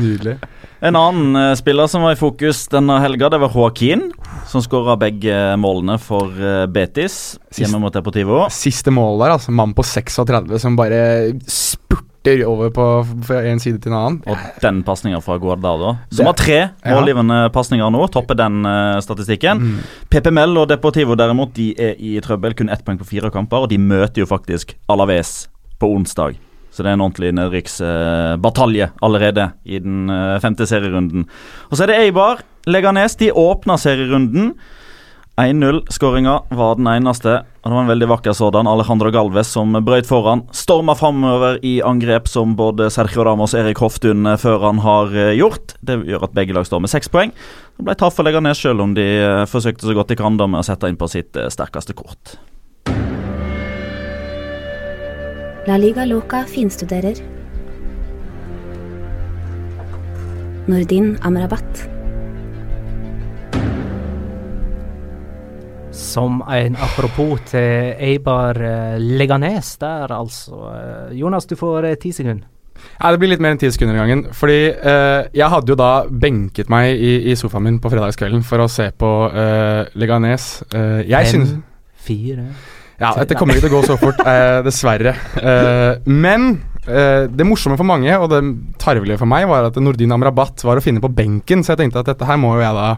[0.00, 0.38] Nydelig.
[0.82, 4.08] En annen eh, spiller som var i fokus denne helga, det var Joaquin.
[4.50, 8.48] Som skåra begge målene for eh, Betis hjemme mot Deportivo.
[8.50, 9.54] Siste mål der, altså.
[9.54, 10.98] Mann på 36 som bare
[11.46, 12.88] spurter over på
[13.26, 14.18] fra en side til en annen.
[14.26, 16.96] Og den pasninga fra Guardado, som har tre Ja.
[16.96, 19.58] målgivende pasninger nå, topper den uh, statistikken.
[19.62, 19.80] Mm.
[20.10, 23.66] PPML og Deportivo derimot de er i trøbbel, kun ett poeng på fire kamper.
[23.66, 25.48] Og de møter jo faktisk Alaves
[25.82, 26.38] på onsdag.
[26.72, 31.26] Så det er en ordentlig nedrykksbatalje allerede i den eh, femte serierunden.
[31.68, 32.40] Og så er det Eibar.
[32.64, 34.54] Leganes de åpna serierunden.
[35.40, 38.68] 1-0-skåringa var den eneste, og det var en veldig vakker sådan.
[38.68, 40.44] Alejandro Galvez som brøyt foran.
[40.52, 45.12] Storma framover i angrep som både Sergio Ramos og Erik Hoftun eh, før han har
[45.12, 45.76] eh, gjort.
[45.84, 47.34] Det gjør at begge lag står med seks poeng.
[47.76, 49.08] Det ble tatt for Leganes selv om de
[49.50, 52.36] forsøkte så godt de kan da med å sette inn på sitt sterkeste kort.
[55.66, 57.14] La Liga Loca finstuderer.
[60.66, 61.88] Nordin Amrabat.
[65.92, 70.64] Som en apropos til Eibar eh, Leganes der, altså.
[70.72, 72.48] Eh, Jonas, du får eh, ti sekunder.
[72.98, 74.26] Ja, Det blir litt mer enn ti sekunder i gangen.
[74.34, 78.64] Fordi eh, jeg hadde jo da benket meg i, i sofaen min på fredagskvelden for
[78.64, 80.52] å se på eh, Leganes.
[80.74, 81.58] Eh, jeg Fem, synes
[82.02, 82.50] Fire
[83.02, 85.16] Ja, dette kommer ikke til å gå så fort, eh, dessverre.
[85.42, 86.48] Eh, men
[86.86, 88.42] eh, det morsomme for mange, og det
[88.82, 92.04] tarvelige for meg, var at Nordin Amrabat var å finne på benken, så jeg tenkte
[92.04, 92.88] at dette her må jo jeg da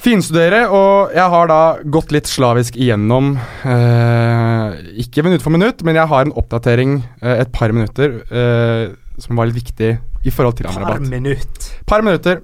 [0.00, 0.64] finstudere.
[0.74, 1.60] Og jeg har da
[1.92, 3.34] gått litt slavisk igjennom,
[3.68, 8.92] eh, ikke minutt for minutt, men jeg har en oppdatering eh, et par minutter eh,
[9.20, 9.90] som var litt viktig
[10.24, 11.08] i forhold til par Amrabat.
[11.08, 11.72] minutt.
[11.88, 12.42] Par minutter.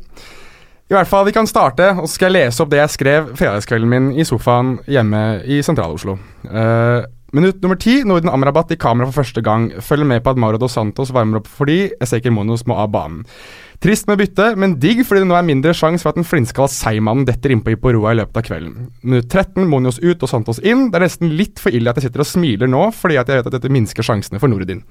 [0.87, 3.31] I hvert fall, Vi kan starte, og så skal jeg lese opp det jeg skrev
[3.35, 6.15] fredagskvelden min i sofaen hjemme i Sentral-Oslo.
[6.47, 7.03] Uh,
[7.35, 8.05] minutt nummer ti.
[8.07, 9.73] Norden Amrabat i kamera for første gang.
[9.83, 13.27] Følger med på at Mauro dos Santos varmer opp fordi Ezekiel Monos må av banen.
[13.83, 16.71] Trist med bytte, men digg fordi det nå er mindre sjanse for at den flinskalla
[16.71, 18.89] seigmannen detter innpå Iporoa i løpet av kvelden.
[19.03, 19.67] Minutt 13.
[19.67, 20.93] Monios ut og Santos inn.
[20.93, 23.51] Det er nesten litt for ille at jeg sitter og smiler nå, fordi jeg vet
[23.51, 24.87] at dette minsker sjansene for Nordin.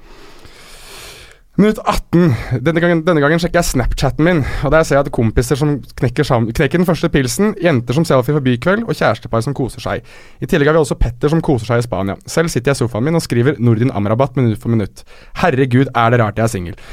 [1.55, 2.33] Minutt 18.
[2.67, 5.77] Denne gangen, denne gangen sjekker jeg Snapchatten min, og der ser jeg at kompiser som
[6.01, 9.83] knekker, sammen, knekker den første pilsen, jenter som selfie for bykveld, og kjærestepar som koser
[9.85, 10.03] seg.
[10.43, 12.17] I tillegg har vi også Petter som koser seg i Spania.
[12.27, 15.05] Selv sitter jeg i sofaen min og skriver Nordin Amrabat minutt for minutt.
[15.39, 16.83] Herregud, er det rart jeg er singel.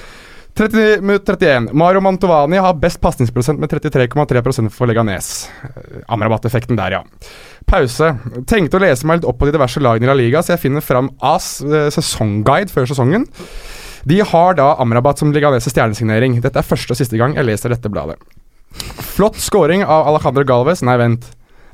[1.02, 1.72] minutt 31.
[1.74, 5.48] Mario Mantovani har best pasningsprosent med 33,3 for Leganes.
[6.06, 7.04] Amrabat-effekten der, ja.
[7.66, 8.14] Pause.
[8.46, 10.68] Tenkte å lese meg litt opp på de diverse lagene i La Liga, så jeg
[10.68, 13.26] finner fram AS eh, sesongguide før sesongen.
[14.09, 16.40] De har da Amrabat som Liganese stjernesignering.
[16.42, 18.18] Dette er første og siste gang jeg leser dette bladet.
[19.12, 20.82] Flott scoring av Alejandro Galvez.
[20.86, 21.28] Nei, vent.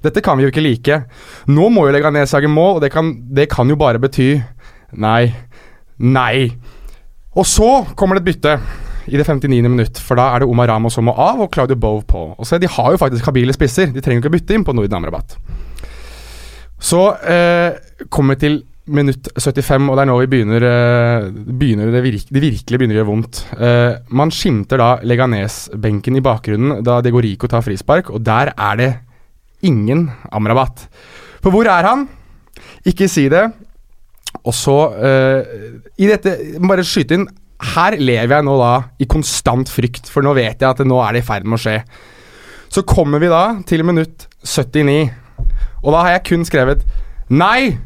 [0.04, 1.00] Dette kan vi jo ikke like.
[1.50, 4.36] Nå må jo Leganes jage mål, og det kan, det kan jo bare bety
[4.98, 5.32] Nei.
[5.98, 6.48] Nei.
[7.36, 7.68] Og så
[7.98, 8.54] kommer det et bytte
[9.08, 9.68] i det 59.
[9.68, 12.22] minutt, for da er det Omar Ramos som må av, og Claudio Bove på.
[12.36, 14.74] Og så De har jo faktisk habile spisser, de trenger ikke å bytte inn på
[14.76, 15.36] Norden Amrabat.
[16.78, 17.78] Så eh,
[18.12, 18.58] kommer vi til
[18.94, 22.96] minutt 75, og det er nå vi begynner, eh, begynner det, virke, det virkelig begynner
[22.96, 23.40] å gjøre vondt.
[23.58, 28.78] Uh, man skimter da Leganes-benken i bakgrunnen da Dego Rico tar frispark, og der er
[28.80, 28.90] det
[29.66, 30.86] ingen Amrabat.
[31.42, 32.06] For hvor er han?
[32.88, 33.44] Ikke si det.
[34.44, 35.40] Og så uh,
[35.98, 37.28] I dette Bare skyte inn.
[37.74, 38.72] Her lever jeg nå da
[39.02, 41.62] i konstant frykt, for nå vet jeg at nå er det i ferd med å
[41.64, 41.80] skje.
[42.70, 45.08] Så kommer vi da til minutt 79,
[45.82, 46.84] og da har jeg kun skrevet
[47.28, 47.76] Nei!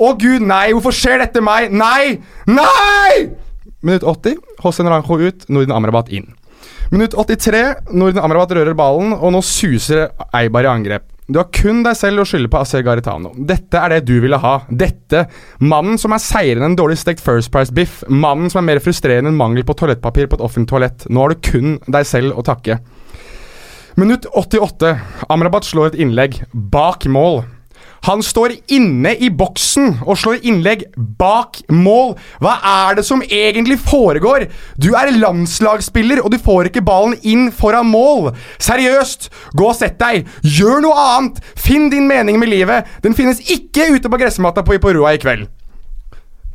[0.00, 0.70] Å gud, nei!
[0.72, 1.72] Hvorfor skjer dette meg?
[1.76, 2.16] Nei!
[2.48, 3.30] Nei!
[3.84, 4.38] Minutt 80.
[4.64, 6.30] Hossein Rancho ut, Nordin Amrabat inn.
[6.90, 7.92] Minutt 83.
[7.92, 11.04] Nordin Amrabat rører ballen, og nå suser Eibar i angrep.
[11.30, 13.30] Du har kun deg selv å skylde på Aser Garitano.
[13.36, 14.56] Dette er det du ville ha.
[14.66, 15.28] Dette.
[15.62, 18.00] Mannen som er seirende enn en dårlig stekt First Price-biff.
[18.10, 21.06] Mannen som er mer frustrerende enn mangel på toalettpapir på et offentlig toalett.
[21.06, 22.80] Nå har du kun deg selv å takke.
[24.00, 24.96] Minutt 88.
[25.30, 27.44] Amrabat slår et innlegg bak mål.
[28.08, 32.14] Han står inne i boksen og slår innlegg bak mål.
[32.40, 32.56] Hva
[32.88, 34.48] er det som egentlig foregår?
[34.80, 38.32] Du er landslagsspiller, og du får ikke ballen inn foran mål.
[38.62, 40.28] Seriøst, gå og sett deg.
[40.40, 41.40] Gjør noe annet.
[41.60, 42.88] Finn din mening med livet.
[43.04, 45.48] Den finnes ikke ute på gressmatta på Iporoa i kveld.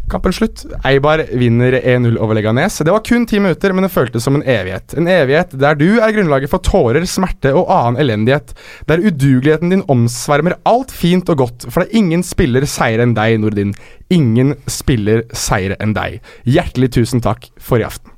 [0.09, 0.65] Kampen slutt.
[0.85, 2.77] Eibar vinner 1-0 over Leganes.
[2.77, 4.93] Det var kun ti minutter, men det føltes som en evighet.
[4.99, 8.53] En evighet der du er grunnlaget for tårer, smerte og annen elendighet.
[8.85, 13.17] Der udugeligheten din omsvermer alt fint og godt, for det er ingen spiller seier enn
[13.17, 13.73] deg, Nordin.
[14.13, 16.21] Ingen spiller seier enn deg.
[16.45, 18.13] Hjertelig tusen takk for i aften.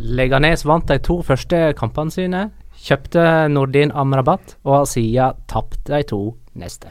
[0.00, 2.46] Leganes vant de to første kampene sine,
[2.80, 3.22] kjøpte
[3.52, 6.24] Nordin Amrabat og har siden tapt de to
[6.58, 6.90] neste.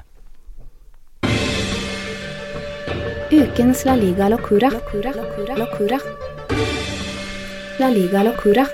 [3.31, 4.69] Ukens La Liga Locura.
[4.69, 5.11] Locura.
[5.15, 5.55] Locura.
[5.55, 5.97] Locura.
[7.79, 8.65] La Liga Locura.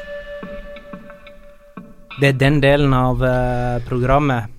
[2.21, 4.51] Det er den delen av uh, programmet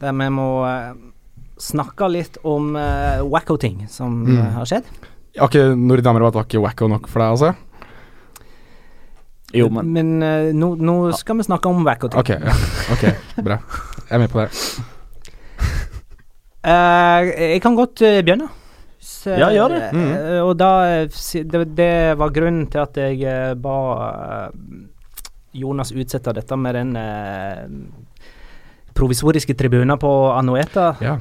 [0.00, 0.90] der vi må uh,
[1.60, 4.38] snakke litt om uh, wacko-ting som Mm.
[4.40, 4.86] eh, har skjedd.
[5.38, 7.50] Har ikke Nordin Amrabat var ikke wacko nok for deg, altså?
[9.54, 12.18] Jo, men Men eh, nå, nå skal vi snakke om wacko-ting.
[12.18, 12.56] Ok, ja.
[12.96, 13.04] ok,
[13.44, 13.60] bra.
[14.08, 14.50] Jeg er med på det.
[16.62, 18.48] Eh, jeg kan godt eh, begynne.
[19.00, 19.84] Så, Ja, gjør det.
[19.96, 20.70] Eh, og da
[21.08, 23.76] det, det var grunnen til at jeg ba
[25.56, 27.64] Jonas utsette dette med den eh,
[28.94, 30.92] provisoriske tribunen på Anueta.
[31.00, 31.16] Ja.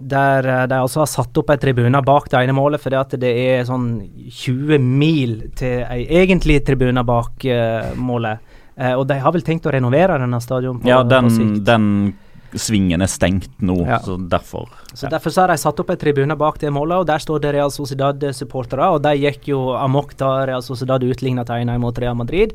[0.00, 3.32] Der de altså har satt opp ei tribune bak det ene målet, fordi at det
[3.36, 3.90] er sånn
[4.32, 8.40] 20 mil til ei egentlig tribune bak eh, målet.
[8.80, 11.60] Eh, og de har vel tenkt å renovere denne stadion på, ja, på sikt.
[11.66, 12.14] den
[12.54, 13.98] svingen er stengt nå, Ja.
[13.98, 14.68] så derfor.
[14.94, 17.40] Så Derfor så har de satt opp en tribune bak det målet, og der står
[17.40, 18.92] det Real Sociedad-supportere.
[18.94, 22.52] Og de gikk jo amok da Real Sociedad utligna til 1-1 mot Real Madrid.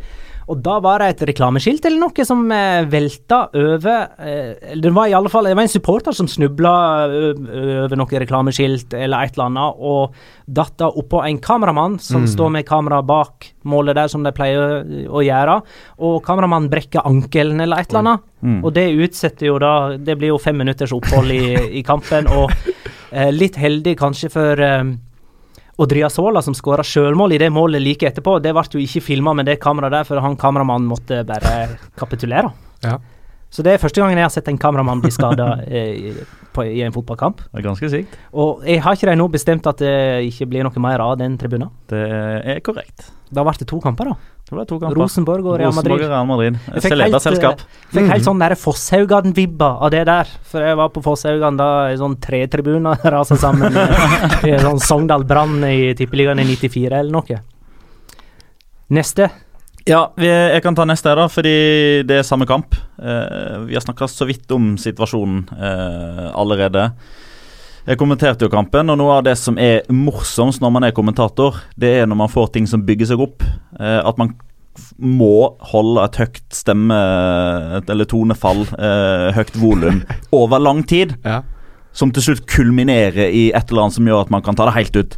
[0.51, 4.93] Og da var det et reklameskilt eller noe som eh, velta over eh, eller Det
[4.95, 6.73] var i alle fall Det var en supporter som snubla
[7.09, 10.15] over noe reklameskilt eller et eller annet, og
[10.45, 14.83] datta da oppå en kameramann som står med kamera bak målet der, som de pleier
[15.07, 15.59] å gjøre.
[16.05, 18.25] Og kameramannen brekker ankelen eller et eller annet.
[18.45, 18.59] Mm.
[18.61, 22.51] Og det utsetter jo da Det blir jo fem minutters opphold i, i kampen, og
[23.11, 24.83] eh, litt heldig kanskje for eh,
[25.81, 28.37] Odriasola, som skåra sjølmål i det målet like etterpå.
[28.43, 31.55] Det ble jo ikke filma med det kameraet der, for han kameramannen måtte bare
[31.99, 32.53] kapitulere.
[32.85, 32.99] Ja.
[33.55, 36.13] Så det er første gangen jeg har sett en kameramann bli skada eh, i,
[36.65, 37.43] i en fotballkamp.
[37.47, 38.15] Det er ganske sykt.
[38.35, 39.95] Og jeg har ikke de nå bestemt at det
[40.31, 41.71] ikke blir noe mer av den tribunen?
[41.91, 43.09] Det er korrekt.
[43.31, 44.34] Da ble det to kamper, da.
[44.51, 45.93] Rosenborg og Real Madrid.
[45.93, 46.57] og Real Madrid.
[46.75, 47.55] Jeg fikk helt, eh,
[47.89, 48.25] Fikk helt Mhm.
[48.27, 50.25] sånn der Fosshaugan-vibba av det der.
[50.43, 53.73] For jeg var på Fosshaugan da i sånn tre tribuner rasa sammen.
[53.73, 57.41] i sånn Sogndal Brann i Tippeligaen i 94 eller noe.
[58.91, 59.31] Neste.
[59.87, 62.73] Ja, jeg kan ta neste her, da, fordi det er samme kamp.
[63.01, 66.91] Eh, vi har snakka så vidt om situasjonen eh, allerede.
[67.85, 71.59] Jeg kommenterte jo kampen, og noe av det som er morsomst når man er kommentator,
[71.77, 73.45] det er når man får ting som bygger seg opp.
[73.77, 74.31] Eh, at man
[74.97, 80.01] må holde et høyt stemme- eller tonefall, eh, høyt volum,
[80.41, 81.13] over lang tid.
[81.23, 81.43] Ja.
[81.95, 84.75] Som til slutt kulminerer i et eller annet som gjør at man kan ta det
[84.79, 85.15] helt ut.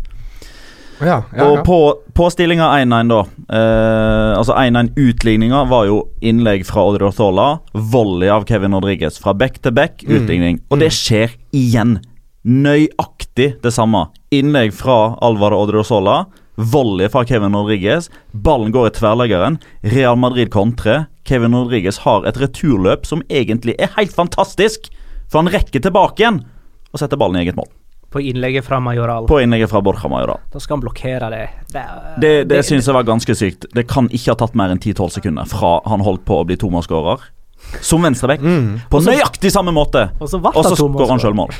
[0.99, 1.77] Ja, ja, Og på,
[2.17, 3.21] på stillinga 1-1, da.
[3.53, 7.47] Eh, altså 1-1-utligninga var jo innlegg fra Odrio Thola.
[7.73, 10.03] Volley av Kevin Rodriguez fra back til back.
[10.03, 10.15] Mm.
[10.19, 10.61] Utligning.
[10.73, 11.99] Og det skjer igjen.
[12.47, 14.05] Nøyaktig det samme.
[14.31, 16.25] Innlegg fra Alvaro Odriozola.
[16.57, 18.07] Volley fra Kevin Rodriguez.
[18.31, 19.57] Ballen går i tverrleggeren.
[19.93, 21.05] Real Madrid kontrer.
[21.27, 24.87] Kevin Rodriguez har et returløp som egentlig er helt fantastisk.
[25.27, 26.39] For han rekker tilbake igjen
[26.93, 27.67] og setter ballen i eget mål.
[28.09, 29.27] På innlegget fra Majoral.
[29.27, 30.39] På innlegget fra Borja Majoral.
[30.53, 31.43] Da skal han blokkere det.
[31.75, 31.83] Det,
[32.23, 33.67] Det, det syns jeg var ganske sykt.
[33.75, 36.55] Det kan ikke ha tatt mer enn 10-12 sekunder fra han holdt på å bli
[36.57, 37.27] tomålsskårer,
[37.83, 38.79] som venstreback, Mm.
[38.89, 40.07] på nøyaktig samme måte.
[40.21, 41.51] Og så skårer han sjølmål.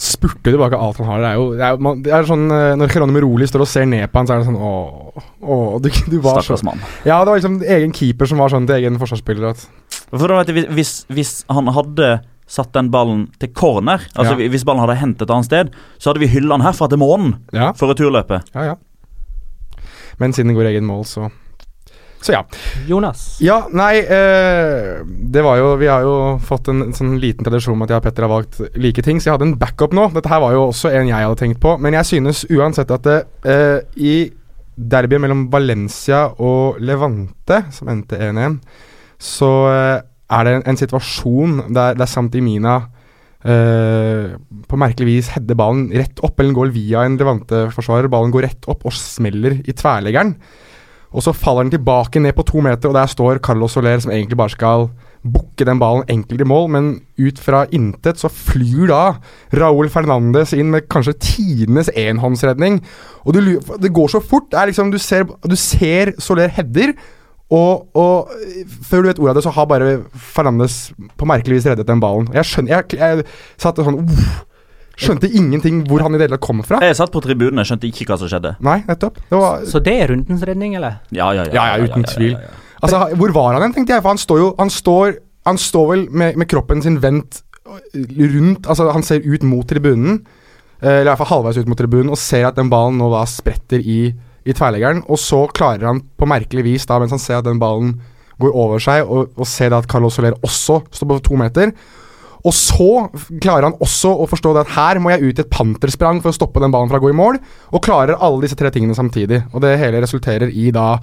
[0.00, 1.20] Spurter tilbake alt han har.
[1.22, 3.68] Det er jo, det er, man, det er sånn eh, Når Geronimo Roli står og
[3.68, 6.64] ser ned på han, så er det sånn Åh, åh du, du var så Stakkars
[6.68, 6.82] mann.
[7.08, 9.56] Ja, det var liksom egen keeper som var sånn til egen forsvarsspiller.
[9.56, 9.64] At,
[10.12, 12.10] For da vet jeg, hvis, hvis han hadde
[12.50, 14.48] satt den ballen til corner, altså Ja.
[14.50, 17.36] hvis ballen hadde hentet et annet sted, så hadde vi hylla han herfra til månen
[17.54, 18.48] ja, for returløpet.
[18.54, 18.78] ja, ja.
[20.20, 21.30] Men siden det går egen mål, så
[22.20, 22.42] Så ja.
[22.88, 23.38] Jonas.
[23.40, 27.88] Ja, nei eh, Det var jo Vi har jo fått en, sånn liten tradisjon med
[27.88, 30.10] at jeg og Petter har valgt like ting, så jeg hadde en backup nå.
[30.12, 33.08] Dette her var jo også en jeg hadde tenkt på, men jeg synes uansett at
[33.08, 33.18] det
[33.48, 34.14] eh, i
[34.80, 38.60] derbyet mellom Valencia og Levante, som endte 1-1,
[39.20, 39.98] så eh,
[40.30, 42.78] er det en, en situasjon der, der Santimina
[43.44, 44.36] eh,
[44.70, 48.10] på merkelig vis header ballen rett opp, eller den går via en Levante-forsvarer.
[48.12, 50.36] Ballen går rett opp og smeller i tverrleggeren.
[51.10, 54.12] Og så faller den tilbake ned på to meter, og der står Carlos Soler, som
[54.14, 54.88] egentlig bare skal
[55.20, 56.90] bukke den ballen enkelt i mål, men
[57.20, 59.00] ut fra intet så flyr da
[59.52, 62.80] Raúl Fernandes inn med kanskje tidenes enhåndsredning.
[63.26, 63.40] Og du,
[63.82, 64.54] det går så fort.
[64.54, 66.94] Liksom, du, ser, du ser Soler header,
[67.50, 68.30] og, og
[68.86, 70.78] før du vet ordet av det, så har bare Fernandes
[71.18, 72.30] på merkelig vis reddet den ballen.
[72.36, 73.26] Jeg skjønner Jeg, jeg
[73.58, 74.44] satt sånn uff,
[75.00, 76.80] Skjønte ingenting hvor han i det hele tatt kom fra.
[76.84, 78.54] Jeg satt på tribunen, og skjønte ikke hva som skjedde.
[78.66, 79.20] Nei, nettopp.
[79.30, 80.98] Det var, Så det er rundens redning, eller?
[81.10, 81.54] Ja, ja, ja.
[81.56, 82.36] Ja, ja, uten tvil.
[82.80, 84.04] Altså, hvor var han hen, tenkte jeg.
[84.04, 85.16] For han står jo Han står,
[85.48, 90.22] han står vel med, med kroppen sin vendt rundt Altså, han ser ut mot tribunen,
[90.80, 93.10] eh, eller i hvert fall halvveis ut mot tribunen, og ser at den ballen nå
[93.12, 94.00] da spretter i,
[94.44, 95.04] i tverleggeren.
[95.08, 97.94] Og så klarer han på merkelig vis, da, mens han ser at den ballen
[98.40, 101.74] går over seg, og, og ser da at Carlos Soler også står på to meter.
[102.46, 102.90] Og så
[103.42, 106.32] klarer han også å forstå det at her må jeg ut i et pantersprang for
[106.32, 107.38] å stoppe den ballen fra å gå i mål,
[107.74, 109.42] og klarer alle disse tre tingene samtidig.
[109.52, 110.94] Og det hele resulterer i da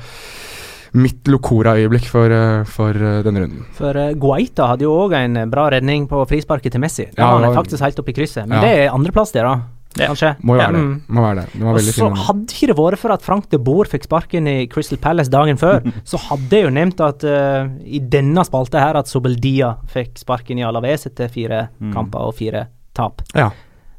[0.97, 3.65] mitt Locora-øyeblikk for, eh, for eh, denne runden.
[3.77, 7.09] For uh, Guaita hadde jo òg en eh, bra redning på frisparket til Messi.
[7.11, 8.47] Da Ja, var han faktisk helt oppe i krysset.
[8.47, 8.61] Men Ja.
[8.63, 9.76] det er andreplass, der, da.
[9.99, 10.07] Ja.
[10.11, 10.31] Kanskje.
[10.45, 10.81] Må jo være ja.
[10.81, 11.13] det.
[11.17, 11.45] Må være det.
[11.53, 12.17] Det var Og så fin.
[12.27, 15.57] hadde ikke det vært for at Frank de Boer fikk sparken i Crystal Palace dagen
[15.61, 15.81] før,
[16.11, 20.59] så hadde jeg jo nevnt at uh, i denne spalta her at Sobeldia fikk sparken
[20.61, 21.93] i Alaves etter fire Mm.
[21.93, 22.67] kamper og fire
[22.97, 23.21] tap.
[23.37, 23.51] Ja.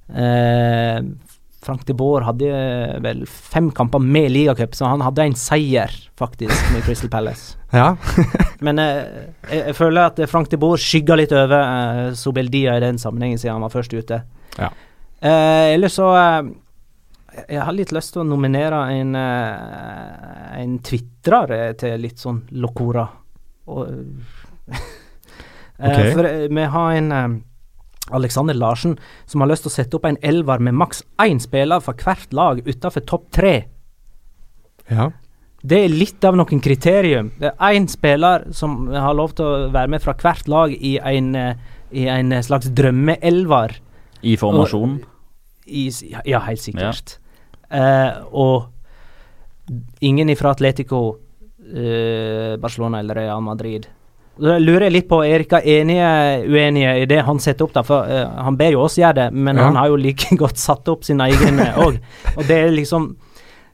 [0.09, 1.03] Uh,
[1.63, 2.49] Frank de Boer hadde
[3.03, 7.57] vel fem kamper med ligacup, så han hadde en seier, faktisk, med Crystal Palace.
[7.75, 7.97] ja.
[8.65, 9.01] Men eh,
[9.51, 13.39] jeg, jeg føler at Frank de Boer skygga litt over eh, Sobeldia i den sammenhengen,
[13.43, 14.21] siden han var først ute.
[14.57, 14.71] Ja.
[15.21, 16.51] Eh, ellers så eh,
[17.49, 22.45] Jeg har litt lyst til å nominere en, eh, en twitrer eh, til litt sånn
[22.53, 23.09] Locora.
[25.79, 26.09] Eh, Ok.
[26.17, 27.13] For vi har en
[28.11, 28.97] Alexander Larsen
[29.31, 32.33] som har lyst til å sette opp en elver med maks én spiller fra hvert
[32.35, 33.53] lag utafor topp tre.
[34.91, 35.11] ja.
[35.63, 37.31] Det er litt av noen kriterium.
[37.39, 40.97] Det er én spiller som har lov til å være med fra hvert lag i
[40.99, 41.33] en,
[41.91, 43.75] i en slags drømmeelver.
[44.23, 44.99] I formasjonen.
[45.69, 47.19] Ja, ja, helt sikkert.
[47.71, 48.71] Eh, og
[50.01, 51.19] ingen ifra Atletico,
[51.75, 53.87] uh, Barcelona eller Real Madrid.
[54.39, 56.09] Da lurer jeg litt på, er enige,
[56.49, 57.75] uenige i det han setter opp?
[57.75, 59.65] da, for uh, Han ber jo oss gjøre det, men Ja.
[59.67, 61.99] han har jo like godt satt opp sine egne òg.
[62.37, 63.11] og det er liksom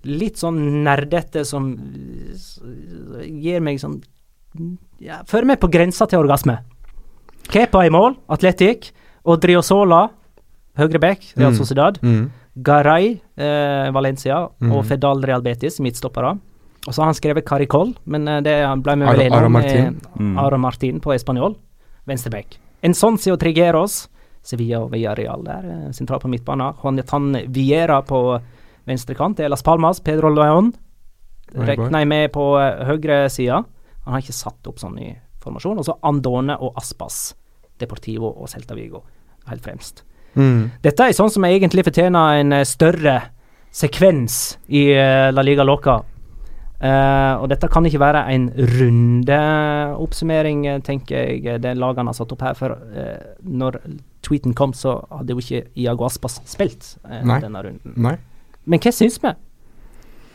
[0.05, 1.71] litt sånn nerdete som
[3.25, 4.03] gir meg sånn
[5.01, 6.59] ja, Fører meg på grensa til orgasme.
[7.51, 8.93] Kepa i mål, Atletic.
[9.25, 10.09] Og Driosola,
[10.79, 11.59] høyre back, Real Mm.
[11.59, 11.99] Sociedad.
[12.03, 12.31] Mm.
[12.63, 14.73] Garay, eh, Valencia, mm.
[14.73, 16.39] og Fedal Real Betis, midtstoppere.
[16.87, 19.53] Og så har han skrevet Caricol, men eh, det ble vi vel enige Aro om
[19.53, 20.01] Martin.
[20.19, 20.39] Mm.
[20.39, 21.57] Aro Martin på Espanol,
[22.07, 22.59] venstreback.
[22.83, 24.09] Ensoncio Trigeros,
[24.45, 26.75] Sevilla og Villarreal der, eh, sentralt på midtbanen.
[26.83, 28.41] Juanetan Viera på
[28.87, 30.75] venstrekant, det er Las Palmas, Pedro León
[31.55, 33.63] regner jeg med på eh, høyre sida.
[34.05, 35.13] Han har ikke satt opp sånn i
[35.45, 35.81] formasjon.
[35.81, 37.35] Og så Andone og Aspas,
[37.81, 39.05] Deportivo og Celta Vigo,
[39.49, 40.05] helt fremst.
[40.35, 40.71] Mm.
[40.83, 43.21] Dette er sånn som egentlig fortjener en eh, større
[43.75, 46.01] sekvens i eh, La Liga Loca.
[46.85, 52.43] Uh, og dette kan ikke være en rundeoppsummering, tenker jeg, det lagene har satt opp
[52.45, 52.55] her.
[52.59, 53.79] For uh, når
[54.27, 57.39] tweeten kom, så hadde jo ikke Iago Aspas spilt uh, Nei.
[57.45, 57.93] denne runden.
[57.97, 58.17] Nei.
[58.69, 59.33] Men hva syns vi?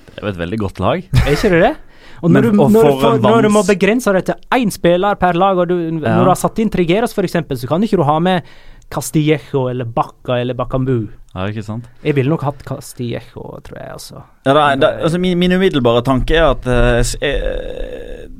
[0.09, 1.05] Det er jo et veldig godt lag.
[1.25, 1.75] Er ikke det det?
[2.19, 4.71] Og når, Men- du, og når, for du når du må begrense det til én
[4.73, 5.89] spiller per lag, og du, Ja.
[6.17, 8.41] når du har satt inn Trigeros f.eks., så kan ikke du ha med
[8.89, 11.07] Castillejo eller Bacca eller Bakambu.
[11.35, 11.85] Ja, ikke sant?
[12.01, 14.23] Jeg ville nok hatt Castillejo, tror jeg, altså.
[14.47, 18.31] Ja, da, da, altså min, min umiddelbare tanke er at uh, jeg,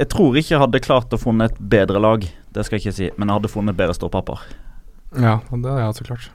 [0.00, 2.96] jeg tror ikke jeg hadde klart å funne et bedre lag, det skal jeg ikke
[2.98, 4.42] si, men jeg hadde funnet bedre ståpapper.
[5.14, 6.30] Ja, det hadde jeg så klart.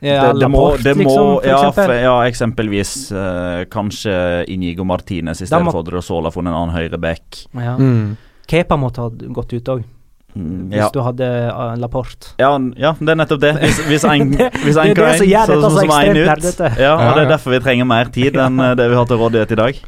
[0.00, 1.84] Ja, det, det må, det må liksom, for ja, eksempel.
[1.84, 4.14] for, ja, eksempelvis uh, kanskje
[4.48, 7.42] Inigo Martinez i stedet må- for Drossola funnet en annen høyreback.
[7.52, 7.74] Ja.
[7.76, 8.14] Mm.
[8.48, 9.82] Kepa måtte ha gått ut òg,
[10.30, 10.88] Mm, hvis ja.
[10.94, 12.34] du hadde uh, Laporte.
[12.38, 13.50] Ja, ja, det er nettopp det.
[13.64, 16.60] Hvis, hvis en, Det- hvis en det går inn, så, så, så så en ut.
[16.78, 19.20] Ja, og det er derfor vi trenger mer tid enn eh, det vi har til
[19.20, 19.82] rådighet i dag.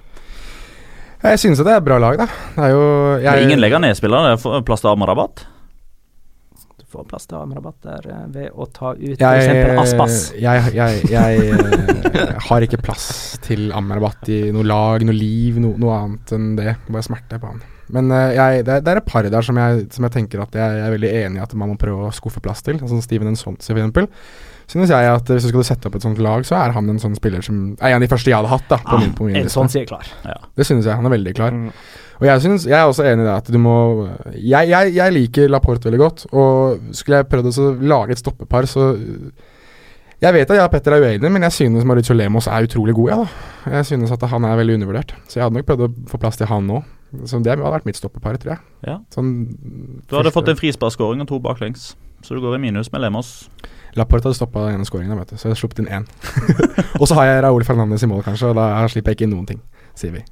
[1.22, 2.26] Jeg synes det er et bra lag, da.
[2.56, 2.84] Det er jo
[3.22, 5.44] jeg, ingen legger ned spillere, det er plass til Amrabat.
[6.92, 9.78] få plass til Amrabat der eh, ved å ta ut f.eks.
[9.84, 10.16] Aspas.
[10.34, 15.76] jeg, jeg, jeg eh, har ikke plass til Amrabat i noe lag, noe liv, no,
[15.78, 16.74] noe annet enn det.
[16.90, 17.62] Bare smerte på han.
[17.90, 20.40] Men eh, jeg, det, er- det er et par der som jeg, som jeg tenker
[20.44, 22.78] at jeg, jeg er veldig enig i at man må prøve å skuffe plass til.
[22.78, 24.08] Sånn Steven Nsonsi for eksempel.
[24.70, 27.00] Synes jeg at hvis du skulle sette opp et sånt lag, så er han en
[27.02, 28.68] sånn spiller som er en av de første jeg hadde hatt.
[28.70, 30.06] da på min, på min En er klar.
[30.24, 30.36] Ja.
[30.56, 30.94] Det synes jeg.
[30.96, 31.50] Han er veldig klar.
[31.52, 31.72] Mm.
[32.22, 33.74] Og jeg, synes, jeg er også enig i det at du må
[34.38, 38.68] Jeg, jeg, jeg liker Laporte veldig godt, og skulle jeg prøvd å lage et stoppepar,
[38.70, 38.92] så
[40.22, 42.94] Jeg vet at jeg og Petter er uenige, men jeg synes Mauricio Lemos er utrolig
[42.94, 43.72] god, ja, da.
[43.76, 45.16] Jeg synes at han er veldig undervurdert.
[45.26, 46.78] Så jeg hadde nok prøvd å få plass til han nå.
[47.28, 48.64] Så det hadde vært mitt stoppepar, tror jeg.
[48.88, 48.98] Ja.
[49.12, 49.32] Sånn
[50.08, 51.92] Du hadde fått en frisparkskåring og to baklengs,
[52.24, 53.34] så du går i minus med Lemos.
[53.98, 56.06] Laporte hadde stoppa den ene skåringen, vet du, så jeg har sluppet inn én.
[57.00, 59.34] og så har jeg Raúl Fernandes i mål, kanskje, og da slipper jeg ikke inn
[59.36, 59.60] noen ting,
[59.98, 60.24] sier vi.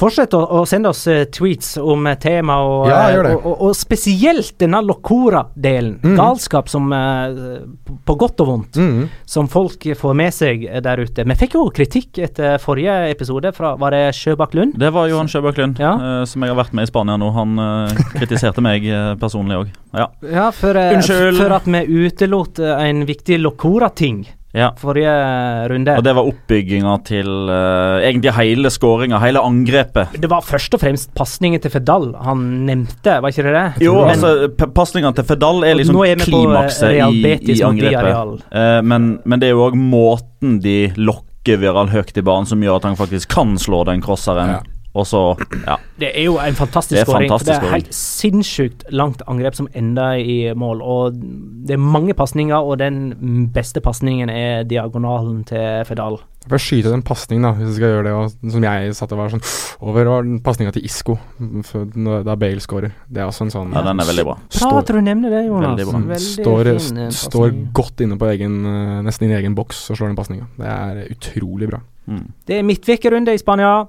[0.00, 3.62] Fortsett å, å sende oss eh, tweets om eh, tema, og, Ja, eh, og, og,
[3.68, 5.98] og spesielt denne Locora-delen.
[6.02, 6.14] Mm.
[6.16, 8.76] Galskap som på- godt og vondt.
[8.80, 9.08] Mm.
[9.28, 11.24] Som folk får med seg der ute.
[11.28, 14.78] Vi fikk jo kritikk etter forrige episode fra Var det Sjøbakk Lund?
[14.80, 16.24] Det var Johan Sjøbakk Lund, Ja.
[16.24, 17.30] som jeg har vært med i Spania nå.
[17.36, 17.56] Han
[18.16, 18.86] kritiserte meg
[19.20, 19.70] personlig òg.
[19.92, 20.08] Ja.
[20.22, 21.36] Ja, for, Unnskyld.
[21.40, 24.24] for at vi utelot en viktig Locora-ting
[24.56, 24.70] ja.
[24.78, 25.12] forrige
[25.70, 25.94] runde.
[25.96, 30.16] Og det var oppbygginga til uh, egentlig hele skåringa, hele angrepet.
[30.20, 33.86] Det var først og fremst pasningen til Fedal han nevnte, var ikke det det?
[33.86, 38.44] Jo, Men- altså pasninga til Fedal er liksom klimakset i, i angrepet.
[38.50, 42.60] Eh, men, men det er jo òg måten de lokker Viral høyt i banen, som
[42.60, 44.58] gjør at han faktisk kan slå den crosseren.
[44.58, 44.79] Ja.
[44.94, 45.36] Og så
[45.66, 45.76] Ja.
[46.00, 47.28] Det er jo en fantastisk Det er skåring.
[47.30, 50.80] for Det er helt sinnssykt langt angrep som ender i mål.
[50.82, 56.18] Og det er mange pasninger, og den beste pasningen er diagonalen til Fedal.
[56.48, 59.12] For å skyte den pasningen, da, hvis du skal gjøre det, og, som jeg satt
[59.12, 59.42] og var sånn
[59.82, 61.18] over, var den pasninga til Isco
[62.24, 62.92] da Bale scorer.
[63.12, 64.38] Det er også en sånn ja, den er veldig bra.
[64.58, 65.76] Bra at du nevner det, Jonas.
[65.78, 66.00] Veldig bra.
[66.14, 69.54] Veldig står, fin, eh, st- står godt inne på egen eh, nesten inn i egen
[69.54, 70.48] boks og slår den pasninga.
[70.56, 71.80] Det er utrolig bra.
[72.08, 72.26] Mm.
[72.46, 73.86] Det er midtvekerunde i Spania.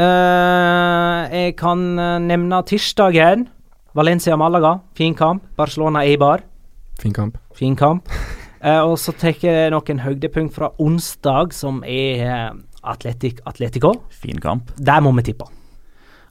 [0.00, 3.48] Eh, jeg kan eh, nevne tirsdagen.
[3.94, 5.42] Valencia-Malaga, fin kamp.
[5.58, 6.40] Barcelona-Eibar,
[7.00, 7.38] Fin kamp.
[7.56, 8.08] fin kamp.
[8.62, 12.52] Eh, og så tar jeg noen høydepunkt fra onsdag, som er
[12.84, 13.94] Atletic Atletico.
[14.10, 14.70] Fin kamp.
[14.78, 15.48] Der må vi tippe.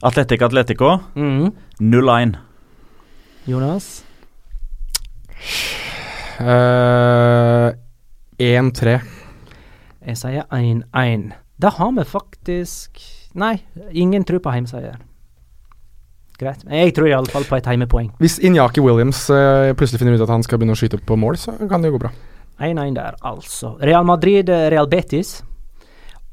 [0.02, 1.52] Atletic Atletico Mhm.
[1.80, 2.36] 0-1.
[3.46, 4.04] Jonas?
[6.40, 7.72] Uh,
[8.38, 9.00] 1-3.
[10.06, 11.32] Jeg sier 1-1.
[11.60, 13.00] Da har vi faktisk
[13.32, 13.60] Nei,
[13.92, 14.96] ingen tror på heimseier.
[16.40, 16.64] Greit.
[16.64, 18.08] Men Jeg tror iallfall på et heimepoeng.
[18.18, 21.36] Hvis Inyaki Williams uh, plutselig finner ut at han skal begynne å skyte på mål,
[21.38, 22.10] så kan det jo gå bra.
[22.58, 23.74] 1-1 der, altså.
[23.86, 25.42] Real Madrid, eh, Real Betis.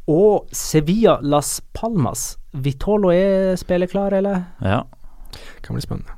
[0.07, 2.37] Og Sevilla Las Palmas.
[2.51, 4.41] Vitolo er spilleklar, eller?
[4.63, 4.81] Ja.
[5.61, 6.15] Kan bli spennende.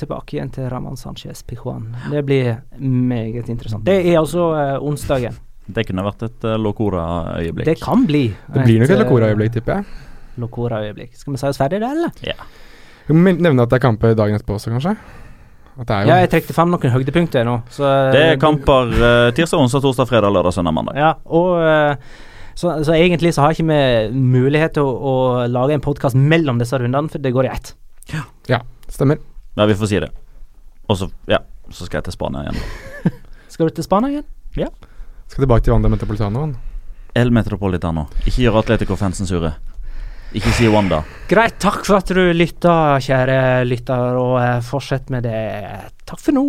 [0.00, 1.92] Tilbake igjen til Raman Sanchez Pijuan.
[2.10, 3.86] Det blir meget interessant.
[3.86, 5.38] Det er altså uh, onsdagen.
[5.66, 7.68] Det kunne vært et uh, Locora-øyeblikk.
[7.68, 8.24] Det kan bli.
[8.48, 10.06] Det blir nok et eh, Locora-øyeblikk, tipper jeg.
[10.40, 11.12] Locora-øyeblikk.
[11.18, 12.46] Skal vi si oss ferdig der, eller?
[13.06, 14.96] Vi må nevne at det er kamper dagen etterpå også, kanskje?
[15.76, 17.60] At det er jo Ja, jeg trekte fram noen høydepunkter nå.
[17.70, 20.98] Så, eh, Det er kamper uh, tirsdag, onsdag, torsdag, fredag, lørdag, søndag, mandag.
[20.98, 21.94] Ja, og uh,
[22.58, 25.14] så, så egentlig så har ikke vi mulighet til å, å
[25.48, 27.74] lage en podkast mellom disse rundene, for det går i ett.
[28.90, 29.22] Stemmer.
[29.56, 30.10] Ja, vi får si det.
[30.90, 31.38] Og så, ja,
[31.70, 32.62] så skal jeg til Spania igjen.
[33.50, 34.30] Skal du til Spania igjen?
[35.30, 36.56] Skal tilbake til Wanda Metropolitanoen.
[37.14, 38.08] El Metropolitano.
[38.24, 39.52] Ikke gjør Atletico-fansen sure.
[40.34, 41.04] Ikke si Wanda.
[41.30, 45.46] Greit, takk for at du lytta, kjære lytter, og eh, fortsett med det.
[46.10, 46.46] Takk for nå.